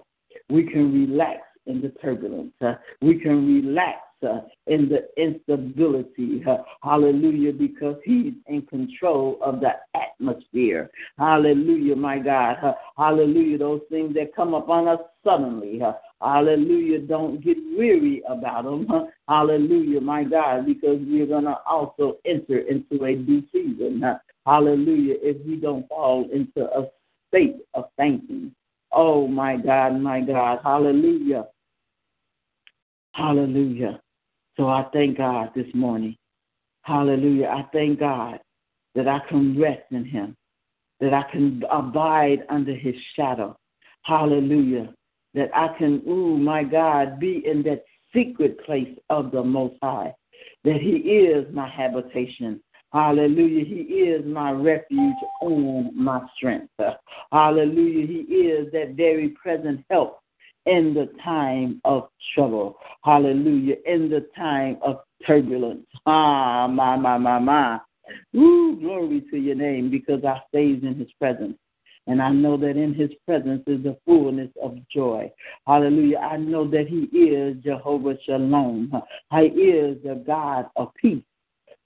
We 0.50 0.64
can 0.64 0.94
relax 0.94 1.42
in 1.66 1.82
the 1.82 1.90
turbulence. 2.02 2.54
We 3.02 3.20
can 3.20 3.46
relax 3.46 4.00
uh, 4.26 4.40
in 4.66 4.90
the 4.90 5.08
instability. 5.22 6.44
Hallelujah, 6.82 7.54
because 7.54 7.98
He's 8.06 8.34
in 8.48 8.62
control 8.64 9.38
of 9.44 9.60
the 9.60 9.74
atmosphere. 9.94 10.90
Hallelujah, 11.20 11.96
my 11.98 12.20
God. 12.20 12.58
Hallelujah, 12.98 13.58
those 13.58 13.82
things 13.90 14.14
that 14.16 14.36
come 14.36 14.54
upon 14.54 14.88
us 14.88 15.00
suddenly. 15.24 15.82
Hallelujah, 16.22 17.00
don't 17.00 17.44
get 17.44 17.58
weary 17.78 18.24
about 18.28 18.64
them. 18.64 18.88
hallelujah, 19.28 20.02
my 20.02 20.24
God, 20.24 20.66
because 20.66 20.98
we're 21.02 21.28
going 21.28 21.44
to 21.44 21.58
also 21.70 22.18
enter 22.26 22.60
into 22.60 23.06
a 23.06 23.16
due 23.16 23.44
season. 23.52 24.04
hallelujah, 24.46 25.16
if 25.22 25.46
we 25.46 25.58
don't 25.58 25.88
fall 25.88 26.28
into 26.34 26.66
a 26.66 26.88
state 27.30 27.58
of 27.76 27.86
thanking. 27.98 28.54
Oh, 28.92 29.28
my 29.28 29.58
God, 29.58 30.00
my 30.00 30.22
God. 30.22 30.60
Hallelujah. 30.64 31.46
Hallelujah. 33.14 34.02
So 34.56 34.68
I 34.70 34.86
thank 34.94 35.18
God 35.18 35.52
this 35.56 35.68
morning. 35.74 36.16
Hallelujah. 36.82 37.48
I 37.48 37.66
thank 37.74 38.00
God 38.00 38.40
that 38.96 39.08
I 39.08 39.20
can 39.30 39.60
rest 39.60 39.84
in 39.92 40.06
Him, 40.06 40.36
that 41.00 41.14
I 41.14 41.30
can 41.32 41.64
abide 41.70 42.44
under 42.50 42.74
His 42.74 42.96
shadow. 43.16 43.58
Hallelujah. 44.04 44.94
That 45.34 45.50
I 45.56 45.78
can, 45.78 46.02
ooh, 46.08 46.38
my 46.38 46.64
God, 46.64 47.20
be 47.20 47.44
in 47.46 47.64
that 47.64 47.84
secret 48.14 48.64
place 48.66 48.98
of 49.10 49.32
the 49.32 49.44
Most 49.44 49.76
High, 49.82 50.14
that 50.64 50.82
He 50.82 50.98
is 50.98 51.46
my 51.54 51.70
habitation. 51.70 52.62
Hallelujah. 52.94 53.66
He 53.66 53.82
is 53.82 54.26
my 54.26 54.52
refuge 54.52 55.16
and 55.42 55.94
my 55.96 56.22
strength. 56.36 56.72
Hallelujah. 57.32 58.08
He 58.08 58.20
is 58.22 58.72
that 58.72 58.94
very 58.96 59.30
present 59.30 59.84
help 59.90 60.22
in 60.66 60.94
the 60.94 61.10
time 61.24 61.82
of 61.84 62.10
trouble. 62.34 62.78
Hallelujah. 63.04 63.76
In 63.86 64.10
the 64.10 64.28
time 64.36 64.78
of 64.82 65.02
turbulence. 65.26 65.86
Ah, 66.06 66.68
my, 66.68 66.96
my, 66.96 67.18
my, 67.18 67.40
my. 67.40 67.80
Ooh, 68.36 68.78
glory 68.80 69.22
to 69.32 69.38
your 69.38 69.56
name 69.56 69.90
because 69.92 70.24
I 70.24 70.42
stays 70.48 70.82
in 70.82 70.96
his 70.96 71.12
presence. 71.20 71.58
And 72.08 72.22
I 72.22 72.30
know 72.30 72.56
that 72.58 72.78
in 72.78 72.94
his 72.94 73.10
presence 73.26 73.64
is 73.68 73.84
the 73.84 73.98
fullness 74.06 74.50
of 74.62 74.78
joy. 74.88 75.32
Hallelujah. 75.68 76.20
I 76.20 76.38
know 76.38 76.66
that 76.70 76.88
he 76.88 77.04
is 77.18 77.58
Jehovah 77.64 78.18
Shalom. 78.26 78.92
He 79.32 79.38
is 79.38 79.98
the 80.04 80.24
God 80.26 80.68
of 80.78 80.94
peace. 80.96 81.24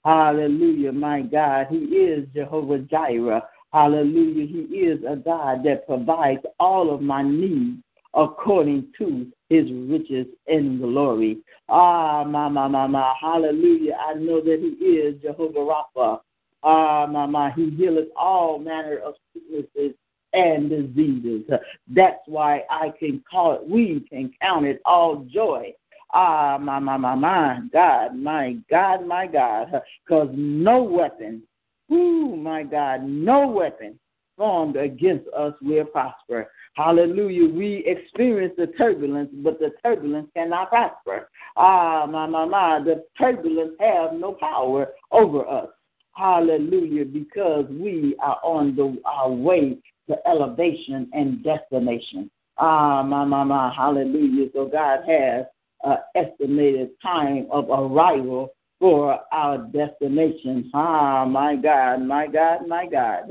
Hallelujah, 0.04 0.92
my 0.92 1.22
God. 1.22 1.66
He 1.70 1.76
is 1.76 2.26
Jehovah 2.34 2.78
Jireh. 2.78 3.42
Hallelujah. 3.72 4.46
He 4.46 4.76
is 4.76 5.00
a 5.08 5.16
God 5.16 5.64
that 5.64 5.86
provides 5.86 6.42
all 6.60 6.94
of 6.94 7.00
my 7.00 7.22
needs 7.22 7.82
according 8.14 8.92
to 8.98 9.26
his 9.48 9.64
riches 9.72 10.26
and 10.46 10.80
glory. 10.80 11.38
Ah, 11.68 12.24
my, 12.24 12.48
my, 12.48 12.68
my, 12.68 12.86
my. 12.86 13.14
Hallelujah. 13.20 13.96
I 13.98 14.14
know 14.14 14.40
that 14.40 14.58
he 14.60 14.84
is 14.86 15.20
Jehovah 15.22 15.58
Rapha. 15.58 16.20
Ah, 16.62 17.06
my, 17.06 17.26
my. 17.26 17.50
He 17.52 17.70
healeth 17.70 18.08
all 18.16 18.58
manner 18.58 18.98
of 18.98 19.14
sicknesses 19.32 19.94
and 20.32 20.70
diseases. 20.70 21.50
That's 21.88 22.20
why 22.26 22.62
I 22.70 22.92
can 22.98 23.22
call 23.30 23.54
it, 23.54 23.68
we 23.68 24.06
can 24.08 24.32
count 24.40 24.66
it 24.66 24.80
all 24.84 25.26
joy. 25.32 25.74
Ah, 26.14 26.58
my, 26.60 26.78
my, 26.78 26.96
my, 26.96 27.14
my 27.14 27.60
God, 27.72 28.16
my 28.16 28.56
God, 28.70 29.06
my 29.06 29.26
God. 29.26 29.82
Because 30.04 30.28
no 30.32 30.82
weapon, 30.82 31.42
ooh, 31.90 32.36
my 32.36 32.64
God, 32.64 33.04
no 33.04 33.46
weapon 33.46 33.98
formed 34.36 34.76
against 34.76 35.26
us 35.36 35.54
will 35.62 35.84
prosper. 35.84 36.48
Hallelujah. 36.74 37.52
We 37.52 37.84
experience 37.86 38.54
the 38.56 38.68
turbulence, 38.78 39.30
but 39.32 39.58
the 39.58 39.72
turbulence 39.82 40.28
cannot 40.34 40.70
prosper. 40.70 41.28
Ah, 41.56 42.06
my, 42.06 42.26
my, 42.26 42.44
my. 42.46 42.80
The 42.82 43.04
turbulence 43.18 43.72
have 43.78 44.14
no 44.14 44.32
power 44.32 44.88
over 45.10 45.46
us. 45.46 45.68
Hallelujah. 46.12 47.04
Because 47.04 47.66
we 47.70 48.16
are 48.20 48.38
on 48.42 48.74
the 48.74 49.00
our 49.04 49.30
way 49.30 49.78
to 50.08 50.16
elevation 50.26 51.08
and 51.12 51.42
destination. 51.42 52.30
Ah, 52.58 53.02
my, 53.02 53.24
my, 53.24 53.44
my. 53.44 53.72
Hallelujah. 53.74 54.48
So 54.52 54.66
God 54.66 55.00
has 55.06 55.46
an 55.84 55.96
estimated 56.14 56.90
time 57.00 57.46
of 57.50 57.68
arrival 57.70 58.52
for 58.78 59.18
our 59.32 59.58
destination. 59.58 60.70
Ah, 60.74 61.24
my 61.24 61.56
God, 61.56 62.02
my 62.02 62.26
God, 62.26 62.66
my 62.66 62.86
God. 62.86 63.30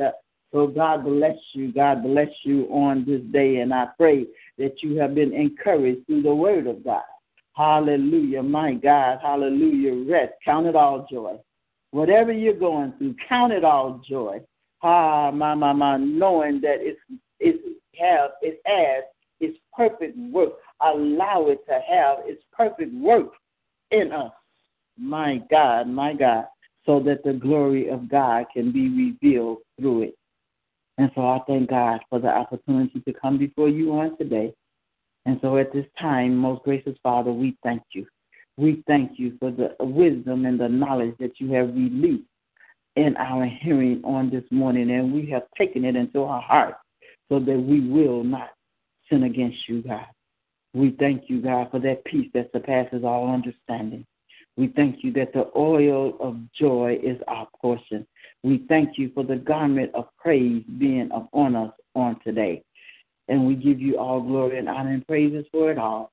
So 0.52 0.68
God 0.68 1.04
bless 1.04 1.38
you. 1.54 1.72
God 1.72 2.04
bless 2.04 2.30
you 2.44 2.66
on 2.66 3.06
this 3.06 3.22
day. 3.32 3.58
And 3.58 3.74
I 3.74 3.88
pray 3.98 4.26
that 4.58 4.82
you 4.82 4.98
have 4.98 5.16
been 5.16 5.34
encouraged 5.34 6.06
through 6.08 6.24
the 6.24 6.34
word 6.34 6.68
of 6.68 6.84
God. 6.84 7.04
Hallelujah. 7.54 8.44
My 8.44 8.74
God. 8.74 9.20
Hallelujah. 9.22 10.10
Rest. 10.10 10.34
Count 10.44 10.68
it 10.68 10.76
all 10.76 11.08
joy. 11.12 11.38
Whatever 11.92 12.32
you're 12.32 12.54
going 12.54 12.94
through, 12.98 13.16
count 13.28 13.52
it 13.52 13.66
all 13.66 14.02
joy. 14.08 14.40
Ah, 14.84 15.32
my, 15.32 15.54
my, 15.54 15.74
my, 15.74 15.98
knowing 15.98 16.60
that 16.62 16.78
it's, 16.80 17.00
it's 17.40 17.60
have, 18.00 18.32
it 18.42 18.62
has 18.66 19.04
its 19.40 19.58
perfect 19.76 20.18
work. 20.18 20.54
Allow 20.82 21.48
it 21.50 21.66
to 21.68 21.74
have 21.74 22.20
its 22.26 22.44
perfect 22.52 22.94
work 22.94 23.34
in 23.92 24.12
us. 24.12 24.32
My 24.98 25.42
God, 25.50 25.88
my 25.88 26.14
God. 26.14 26.46
So 26.86 27.00
that 27.02 27.24
the 27.24 27.34
glory 27.34 27.90
of 27.90 28.10
God 28.10 28.46
can 28.54 28.72
be 28.72 28.90
revealed 28.90 29.60
through 29.80 30.04
it. 30.04 30.16
And 30.98 31.12
so 31.16 31.22
I 31.22 31.40
thank 31.48 31.70
God 31.70 32.00
for 32.10 32.20
the 32.20 32.28
opportunity 32.28 33.00
to 33.02 33.14
come 33.14 33.38
before 33.38 33.70
you 33.70 33.92
on 33.94 34.18
today. 34.18 34.54
And 35.26 35.40
so 35.42 35.58
at 35.58 35.72
this 35.72 35.86
time, 36.00 36.36
most 36.36 36.64
gracious 36.64 36.98
Father, 37.04 37.32
we 37.32 37.56
thank 37.64 37.84
you. 37.94 38.08
We 38.58 38.84
thank 38.88 39.14
you 39.18 39.38
for 39.40 39.52
the 39.52 39.76
wisdom 39.80 40.46
and 40.46 40.60
the 40.60 40.68
knowledge 40.68 41.16
that 41.20 41.40
you 41.40 41.52
have 41.54 41.70
released 41.70 42.26
in 42.96 43.16
our 43.18 43.46
hearing 43.46 44.02
on 44.04 44.30
this 44.30 44.44
morning, 44.52 44.92
and 44.92 45.14
we 45.14 45.30
have 45.30 45.44
taken 45.58 45.86
it 45.86 45.96
into 45.96 46.24
our 46.24 46.42
heart 46.42 46.76
so 47.30 47.40
that 47.40 47.60
we 47.60 47.88
will 47.90 48.24
not 48.24 48.50
sin 49.10 49.24
against 49.24 49.58
you, 49.68 49.82
God. 49.82 50.06
We 50.74 50.96
thank 51.00 51.24
you, 51.28 51.42
God, 51.42 51.70
for 51.72 51.80
that 51.80 52.04
peace 52.06 52.30
that 52.34 52.52
surpasses 52.52 53.04
all 53.04 53.34
understanding. 53.34 54.06
We 54.58 54.68
thank 54.68 55.04
you 55.04 55.12
that 55.14 55.34
the 55.34 55.50
oil 55.56 56.18
of 56.20 56.38
joy 56.54 57.00
is 57.02 57.18
our 57.28 57.48
portion. 57.62 58.06
We 58.44 58.66
thank 58.68 58.98
you 58.98 59.12
for 59.14 59.24
the 59.24 59.38
garment 59.38 59.92
of 59.96 60.06
praise 60.18 60.64
being 60.78 61.10
upon 61.14 61.56
us 61.56 61.72
on 61.96 62.20
today. 62.24 62.64
And 63.28 63.48
we 63.48 63.56
give 63.56 63.80
you 63.80 63.98
all 63.98 64.22
glory 64.22 64.58
and 64.58 64.68
honor 64.68 64.92
and 64.92 65.08
praises 65.08 65.46
for 65.52 65.72
it 65.72 65.78
all. 65.78 66.12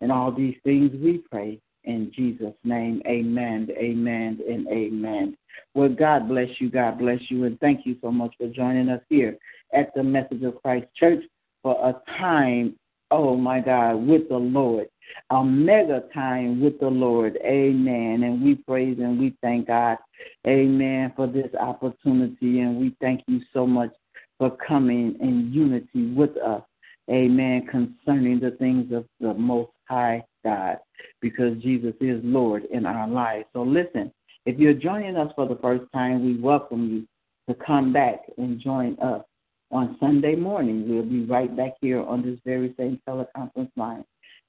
And 0.00 0.12
all 0.12 0.30
these 0.30 0.56
things 0.62 0.92
we 1.02 1.24
pray 1.30 1.60
in 1.86 2.12
Jesus' 2.14 2.54
name. 2.64 3.02
Amen, 3.06 3.68
amen, 3.76 4.40
and 4.48 4.68
amen. 4.68 5.36
Well, 5.74 5.88
God 5.88 6.28
bless 6.28 6.48
you. 6.58 6.70
God 6.70 6.98
bless 6.98 7.20
you. 7.28 7.44
And 7.44 7.58
thank 7.60 7.86
you 7.86 7.96
so 8.02 8.10
much 8.10 8.34
for 8.38 8.48
joining 8.48 8.88
us 8.88 9.00
here 9.08 9.36
at 9.72 9.94
the 9.94 10.02
Message 10.02 10.42
of 10.42 10.60
Christ 10.62 10.86
Church 10.94 11.22
for 11.62 11.74
a 11.88 11.94
time, 12.18 12.76
oh 13.10 13.36
my 13.36 13.60
God, 13.60 13.96
with 14.06 14.28
the 14.28 14.36
Lord 14.36 14.88
a 15.30 15.44
mega 15.44 16.04
time 16.14 16.60
with 16.60 16.78
the 16.80 16.88
Lord. 16.88 17.38
Amen. 17.44 18.22
And 18.22 18.42
we 18.42 18.56
praise 18.56 18.98
and 18.98 19.18
we 19.18 19.36
thank 19.42 19.68
God, 19.68 19.98
amen, 20.46 21.12
for 21.16 21.26
this 21.26 21.52
opportunity. 21.58 22.60
And 22.60 22.78
we 22.78 22.94
thank 23.00 23.22
you 23.26 23.40
so 23.52 23.66
much 23.66 23.92
for 24.38 24.56
coming 24.56 25.16
in 25.20 25.50
unity 25.52 26.12
with 26.14 26.36
us, 26.38 26.62
amen, 27.10 27.66
concerning 27.70 28.38
the 28.38 28.52
things 28.52 28.92
of 28.92 29.06
the 29.20 29.34
Most 29.34 29.70
High 29.88 30.24
God, 30.46 30.78
because 31.20 31.60
Jesus 31.60 31.94
is 32.00 32.20
Lord 32.22 32.66
in 32.70 32.86
our 32.86 33.08
lives. 33.08 33.46
So 33.52 33.62
listen, 33.62 34.12
if 34.44 34.58
you're 34.60 34.74
joining 34.74 35.16
us 35.16 35.32
for 35.34 35.48
the 35.48 35.56
first 35.56 35.84
time, 35.92 36.24
we 36.24 36.40
welcome 36.40 36.88
you 36.88 37.08
to 37.48 37.60
come 37.64 37.92
back 37.92 38.20
and 38.38 38.60
join 38.60 38.96
us 39.00 39.24
on 39.72 39.96
Sunday 39.98 40.36
morning. 40.36 40.88
We'll 40.88 41.02
be 41.02 41.24
right 41.24 41.54
back 41.56 41.72
here 41.80 42.00
on 42.00 42.22
this 42.22 42.38
very 42.44 42.72
same 42.78 43.00
teleconference 43.08 43.72
line. 43.76 44.04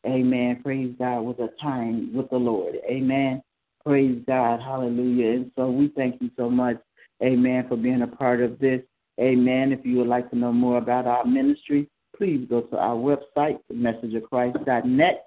Amen. 0.06 0.62
Praise 0.64 0.94
God 1.00 1.22
with 1.22 1.40
a 1.40 1.50
time 1.60 2.14
with 2.14 2.30
the 2.30 2.38
Lord. 2.38 2.76
Amen. 2.88 3.42
Praise 3.84 4.22
God. 4.28 4.60
Hallelujah. 4.60 5.32
And 5.32 5.52
so 5.56 5.72
we 5.72 5.92
thank 5.96 6.22
you 6.22 6.30
so 6.38 6.48
much, 6.48 6.78
amen, 7.24 7.66
for 7.68 7.76
being 7.76 8.04
a 8.04 8.08
part 8.08 8.42
of 8.42 8.60
this. 8.60 8.82
Amen. 9.20 9.72
If 9.72 9.84
you 9.84 9.98
would 9.98 10.08
like 10.08 10.30
to 10.30 10.38
know 10.38 10.52
more 10.52 10.78
about 10.78 11.08
our 11.08 11.26
ministry, 11.26 11.90
please 12.16 12.46
go 12.48 12.62
to 12.62 12.78
our 12.78 12.96
website, 12.96 13.58
messageofchrist.net 13.74 15.27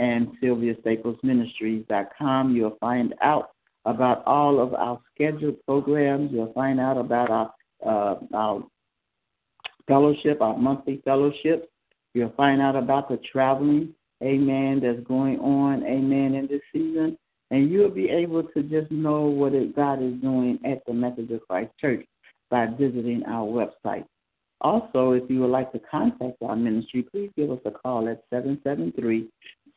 and 0.00 0.28
sylviastaplesministries.com. 0.42 2.56
You'll 2.56 2.76
find 2.80 3.14
out 3.22 3.50
about 3.84 4.26
all 4.26 4.60
of 4.60 4.74
our 4.74 5.00
scheduled 5.14 5.64
programs. 5.64 6.32
You'll 6.32 6.52
find 6.52 6.80
out 6.80 6.98
about 6.98 7.30
our, 7.30 7.54
uh, 7.86 8.16
our 8.34 8.64
fellowship, 9.86 10.40
our 10.40 10.56
monthly 10.56 11.00
fellowships. 11.04 11.68
You'll 12.14 12.34
find 12.36 12.60
out 12.60 12.74
about 12.74 13.08
the 13.08 13.20
traveling 13.30 13.94
amen, 14.22 14.80
that's 14.82 15.06
going 15.06 15.38
on, 15.38 15.84
amen, 15.84 16.34
in 16.34 16.46
this 16.48 16.60
season. 16.72 17.16
And 17.50 17.70
you'll 17.70 17.90
be 17.90 18.08
able 18.08 18.44
to 18.44 18.62
just 18.62 18.90
know 18.90 19.22
what 19.22 19.54
it, 19.54 19.74
God 19.74 20.02
is 20.02 20.14
doing 20.20 20.58
at 20.64 20.84
the 20.86 20.92
of 20.92 21.40
Christ 21.48 21.72
Church 21.80 22.06
by 22.48 22.66
visiting 22.66 23.22
our 23.26 23.46
website. 23.46 24.04
Also, 24.60 25.12
if 25.12 25.28
you 25.28 25.40
would 25.40 25.50
like 25.50 25.72
to 25.72 25.80
contact 25.90 26.36
our 26.42 26.54
ministry, 26.54 27.04
please 27.10 27.30
give 27.36 27.50
us 27.50 27.58
a 27.64 27.70
call 27.70 28.08
at 28.08 28.22
773 28.30 29.28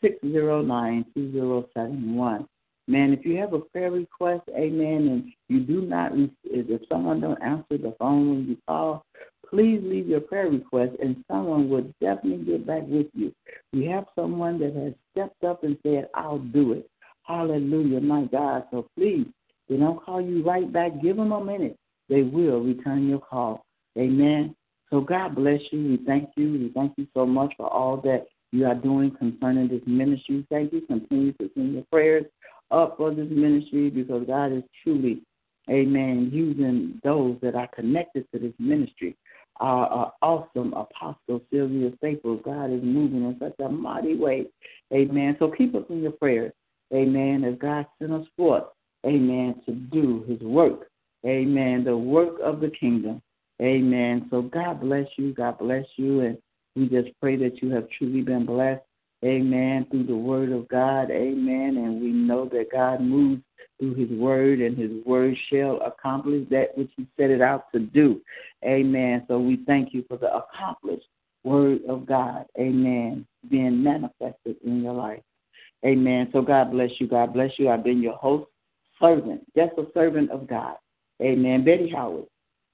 609 0.04 1.06
2071. 1.16 2.48
Man, 2.88 3.13
if 3.13 3.26
you 3.26 3.38
have 3.38 3.54
a 3.54 3.60
prayer 3.60 3.92
request, 3.92 4.44
amen, 4.50 5.08
and 5.08 5.34
you 5.48 5.62
do 5.62 5.82
not, 5.88 6.12
if 6.44 6.82
someone 6.89 7.22
don't 7.22 7.42
answer 7.42 7.78
the 7.78 7.96
phone 7.98 8.30
when 8.30 8.48
you 8.48 8.58
call, 8.68 9.06
please 9.50 9.80
leave 9.84 10.08
your 10.08 10.20
prayer 10.20 10.50
request 10.50 10.92
and 11.02 11.24
someone 11.32 11.70
will 11.70 11.86
definitely 12.02 12.44
get 12.44 12.68
back 12.68 12.82
with 12.88 13.08
you. 13.13 13.34
We 13.72 13.86
have 13.86 14.06
someone 14.16 14.60
that 14.60 14.76
has 14.76 14.94
stepped 15.12 15.44
up 15.46 15.63
and 15.63 15.78
said, 15.84 16.10
I'll 16.13 16.39
do 16.39 16.74
it. 16.74 16.89
Hallelujah, 17.24 18.02
my 18.02 18.26
God. 18.26 18.66
So 18.72 18.88
please, 18.98 19.28
they 19.70 19.78
don't 19.78 20.04
call 20.04 20.20
you 20.20 20.44
right 20.44 20.72
back. 20.72 21.02
Give 21.02 21.16
them 21.16 21.32
a 21.32 21.44
minute. 21.44 21.78
They 22.10 22.24
will 22.24 22.62
return 22.62 23.08
your 23.08 23.20
call. 23.20 23.63
Amen. 23.98 24.56
So 24.89 25.00
God 25.00 25.36
bless 25.36 25.62
you. 25.72 25.84
We 25.84 26.06
thank 26.06 26.32
you. 26.36 26.52
We 26.52 26.72
thank 26.76 26.94
you 26.98 27.08
so 27.13 27.26
much 27.26 27.54
for 27.56 27.72
all 27.72 27.98
that 28.02 28.28
you 28.54 28.66
are 28.66 28.76
doing 28.76 29.12
concerning 29.12 29.68
this 29.68 29.82
ministry. 29.86 30.46
Thank 30.50 30.74
you. 30.74 30.82
Continue 30.82 31.34
to 31.34 31.50
send 31.54 31.74
your 31.74 31.84
prayers 31.92 32.26
up 32.72 32.96
for 32.98 33.13
this 33.13 33.28
ministry 33.30 33.89
because 33.89 34.26
God 34.28 34.52
is 34.52 34.63
truly, 34.84 35.22
amen, 35.70 36.30
using 36.32 37.00
those 37.04 37.38
that 37.42 37.56
are 37.56 37.68
connected 37.76 38.26
to 38.32 38.39
this 38.39 38.54
ministry 38.60 39.16
our, 39.60 39.88
our 39.88 40.13
awesome 40.22 40.74
apostle 40.74 41.42
Sylvia 41.52 41.92
Staples. 41.98 42.42
God 42.44 42.72
is 42.72 42.82
moving 42.84 43.24
in 43.24 43.38
such 43.39 43.60
a 43.63 43.70
mighty 43.70 44.16
way. 44.16 44.48
Amen. 44.94 45.36
So 45.39 45.52
keep 45.52 45.76
us 45.76 45.84
in 45.89 46.02
your 46.02 46.12
prayers. 46.12 46.54
Amen. 46.94 47.44
As 47.44 47.58
God 47.60 47.86
sent 48.00 48.13
us 48.13 48.26
forth. 48.36 48.66
Amen. 49.06 49.62
To 49.66 49.74
do 49.74 50.24
his 50.28 50.39
work. 50.42 50.88
Amen. 51.26 51.84
The 51.84 51.96
work 51.96 52.39
of 52.44 52.60
the 52.60 52.70
kingdom. 52.70 53.22
Amen. 53.62 54.28
So 54.30 54.42
God 54.42 54.82
bless 54.82 55.08
you. 55.18 55.34
God 55.34 55.58
bless 55.60 55.86
you. 55.97 56.22
And 56.22 56.38
we 56.76 56.89
just 56.89 57.09
pray 57.19 57.36
that 57.38 57.61
you 57.61 57.69
have 57.71 57.88
truly 57.97 58.21
been 58.21 58.45
blessed. 58.45 58.82
Amen. 59.24 59.88
Through 59.89 60.05
the 60.05 60.15
word 60.15 60.51
of 60.51 60.67
God. 60.67 61.09
Amen. 61.11 61.78
And 61.78 62.01
we 62.01 62.11
know 62.11 62.49
that 62.49 62.71
God 62.71 63.01
moves 63.01 63.41
through 63.80 63.95
his 63.95 64.09
word, 64.09 64.59
and 64.59 64.78
his 64.78 64.91
word 65.05 65.36
shall 65.49 65.80
accomplish 65.82 66.47
that 66.49 66.78
which 66.78 66.91
he 66.95 67.07
set 67.17 67.30
it 67.30 67.41
out 67.41 67.71
to 67.74 67.80
do. 67.80 68.21
Amen. 68.63 69.24
So 69.28 69.39
we 69.39 69.63
thank 69.65 69.93
you 69.93 70.03
for 70.07 70.17
the 70.17 70.34
accomplished 70.36 71.07
word 71.43 71.80
of 71.88 72.05
God. 72.05 72.45
Amen. 72.59 73.26
Being 73.49 73.84
manifested 73.84 74.57
in 74.65 74.82
your 74.84 74.93
life. 74.93 75.21
Amen. 75.86 76.30
So 76.32 76.41
God 76.41 76.71
bless 76.71 76.91
you. 76.99 77.07
God 77.07 77.34
bless 77.34 77.51
you. 77.57 77.69
I've 77.69 77.84
been 77.84 78.01
your 78.01 78.15
host, 78.15 78.49
servant, 79.01 79.45
just 79.55 79.74
a 79.78 79.86
servant 79.93 80.32
of 80.32 80.47
God. 80.47 80.76
Amen. 81.21 81.65
Betty 81.65 81.89
Howard, 81.89 82.26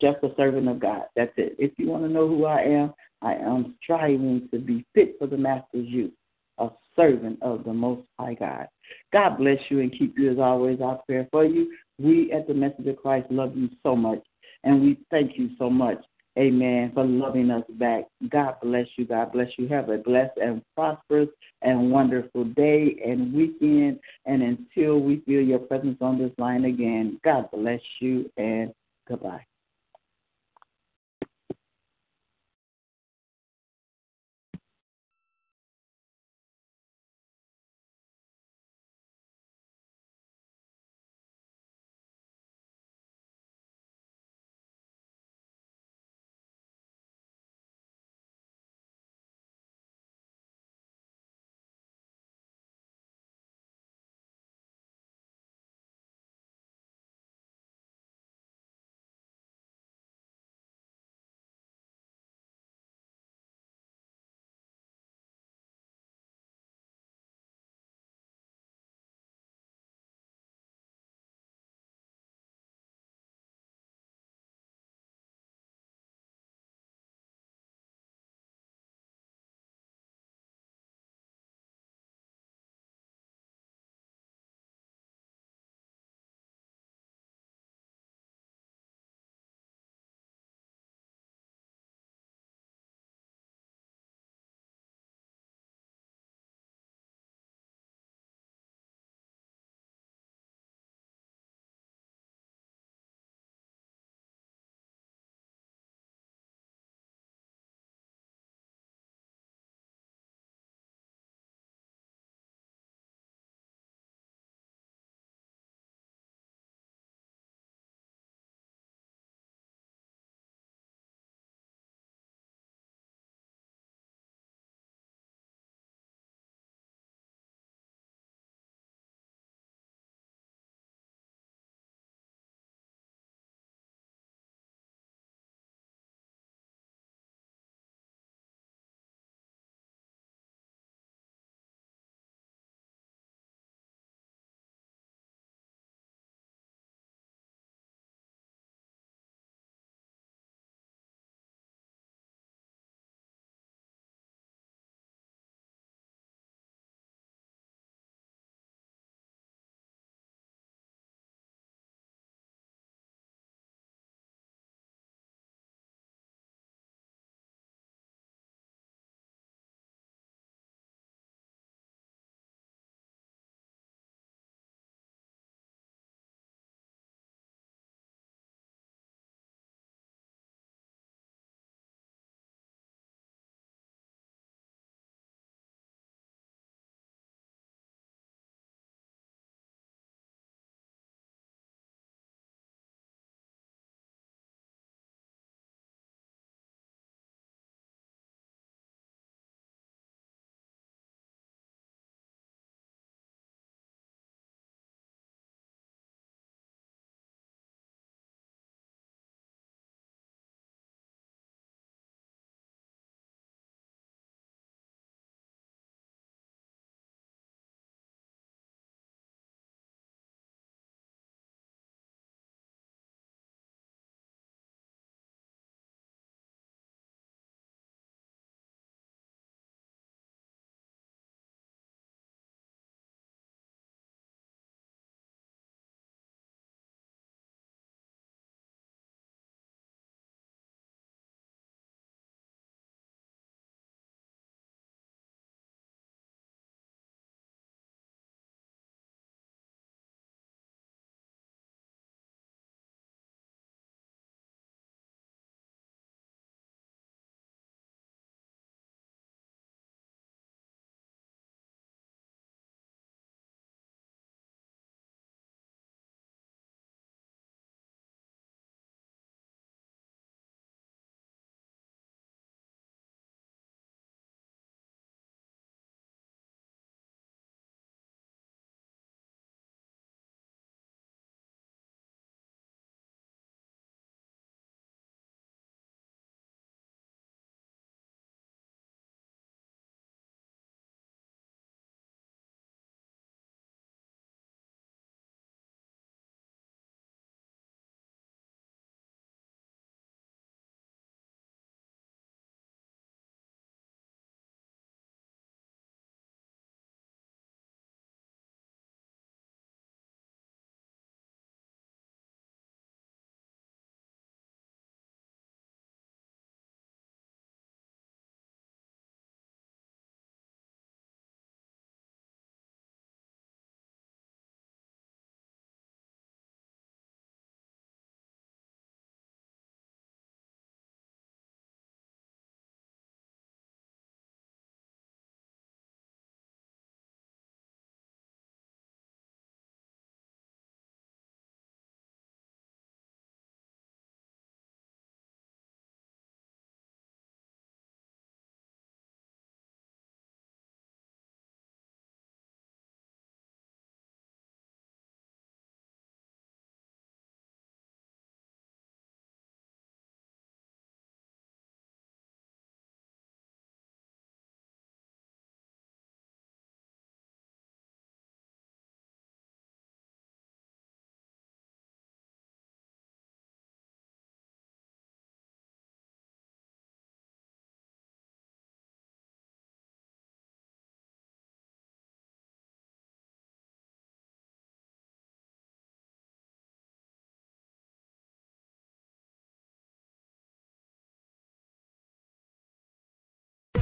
just 0.02 0.18
a 0.24 0.30
servant 0.38 0.68
of 0.68 0.80
God. 0.80 1.04
That's 1.16 1.34
it. 1.38 1.56
If 1.58 1.72
you 1.78 1.88
want 1.88 2.04
to 2.04 2.10
know 2.10 2.28
who 2.28 2.46
I 2.46 2.62
am, 2.62 2.94
I 3.22 3.36
am 3.36 3.76
striving 3.84 4.48
to 4.52 4.60
be 4.60 4.86
fit 4.94 5.16
for 5.20 5.28
the 5.28 5.38
master's 5.38 5.88
use, 5.88 6.14
a 6.58 6.70
servant 6.96 7.40
of 7.42 7.64
the 7.64 7.74
Most 7.74 8.08
High 8.20 8.36
God. 8.36 8.68
God 9.14 9.38
bless 9.38 9.60
you 9.70 9.80
and 9.82 9.92
keep 9.92 10.18
you 10.18 10.32
as 10.32 10.40
always. 10.40 10.80
Our 10.82 10.98
prayer 11.06 11.28
for 11.32 11.46
you. 11.46 11.72
We 12.00 12.32
at 12.32 12.48
the 12.48 12.54
Message 12.54 12.88
of 12.88 12.98
Christ 12.98 13.28
love 13.30 13.56
you 13.56 13.70
so 13.84 13.96
much, 13.96 14.24
and 14.64 14.82
we 14.82 15.00
thank 15.12 15.38
you 15.38 15.50
so 15.58 15.70
much 15.70 16.04
Amen. 16.40 16.92
For 16.94 17.04
loving 17.04 17.52
us 17.52 17.64
back. 17.72 18.06
God 18.30 18.56
bless 18.62 18.88
you. 18.98 19.06
God 19.06 19.34
bless 19.34 19.50
you. 19.58 19.68
Have 19.68 19.90
a 19.90 19.98
blessed 19.98 20.38
and 20.38 20.62
prosperous 20.74 21.28
and 21.62 21.92
wonderful 21.92 22.46
day 22.46 22.96
and 23.06 23.34
weekend. 23.34 24.00
And 24.26 24.42
until 24.42 25.00
we 25.00 25.22
feel 25.26 25.42
your 25.42 25.60
presence 25.60 25.98
on 26.00 26.18
this 26.18 26.32
line 26.38 26.64
again, 26.64 27.20
God 27.26 27.50
bless 27.52 27.82
you 28.00 28.32
and 28.38 28.74
goodbye. 29.08 29.49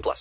18 0.00 0.02
plus. 0.02 0.18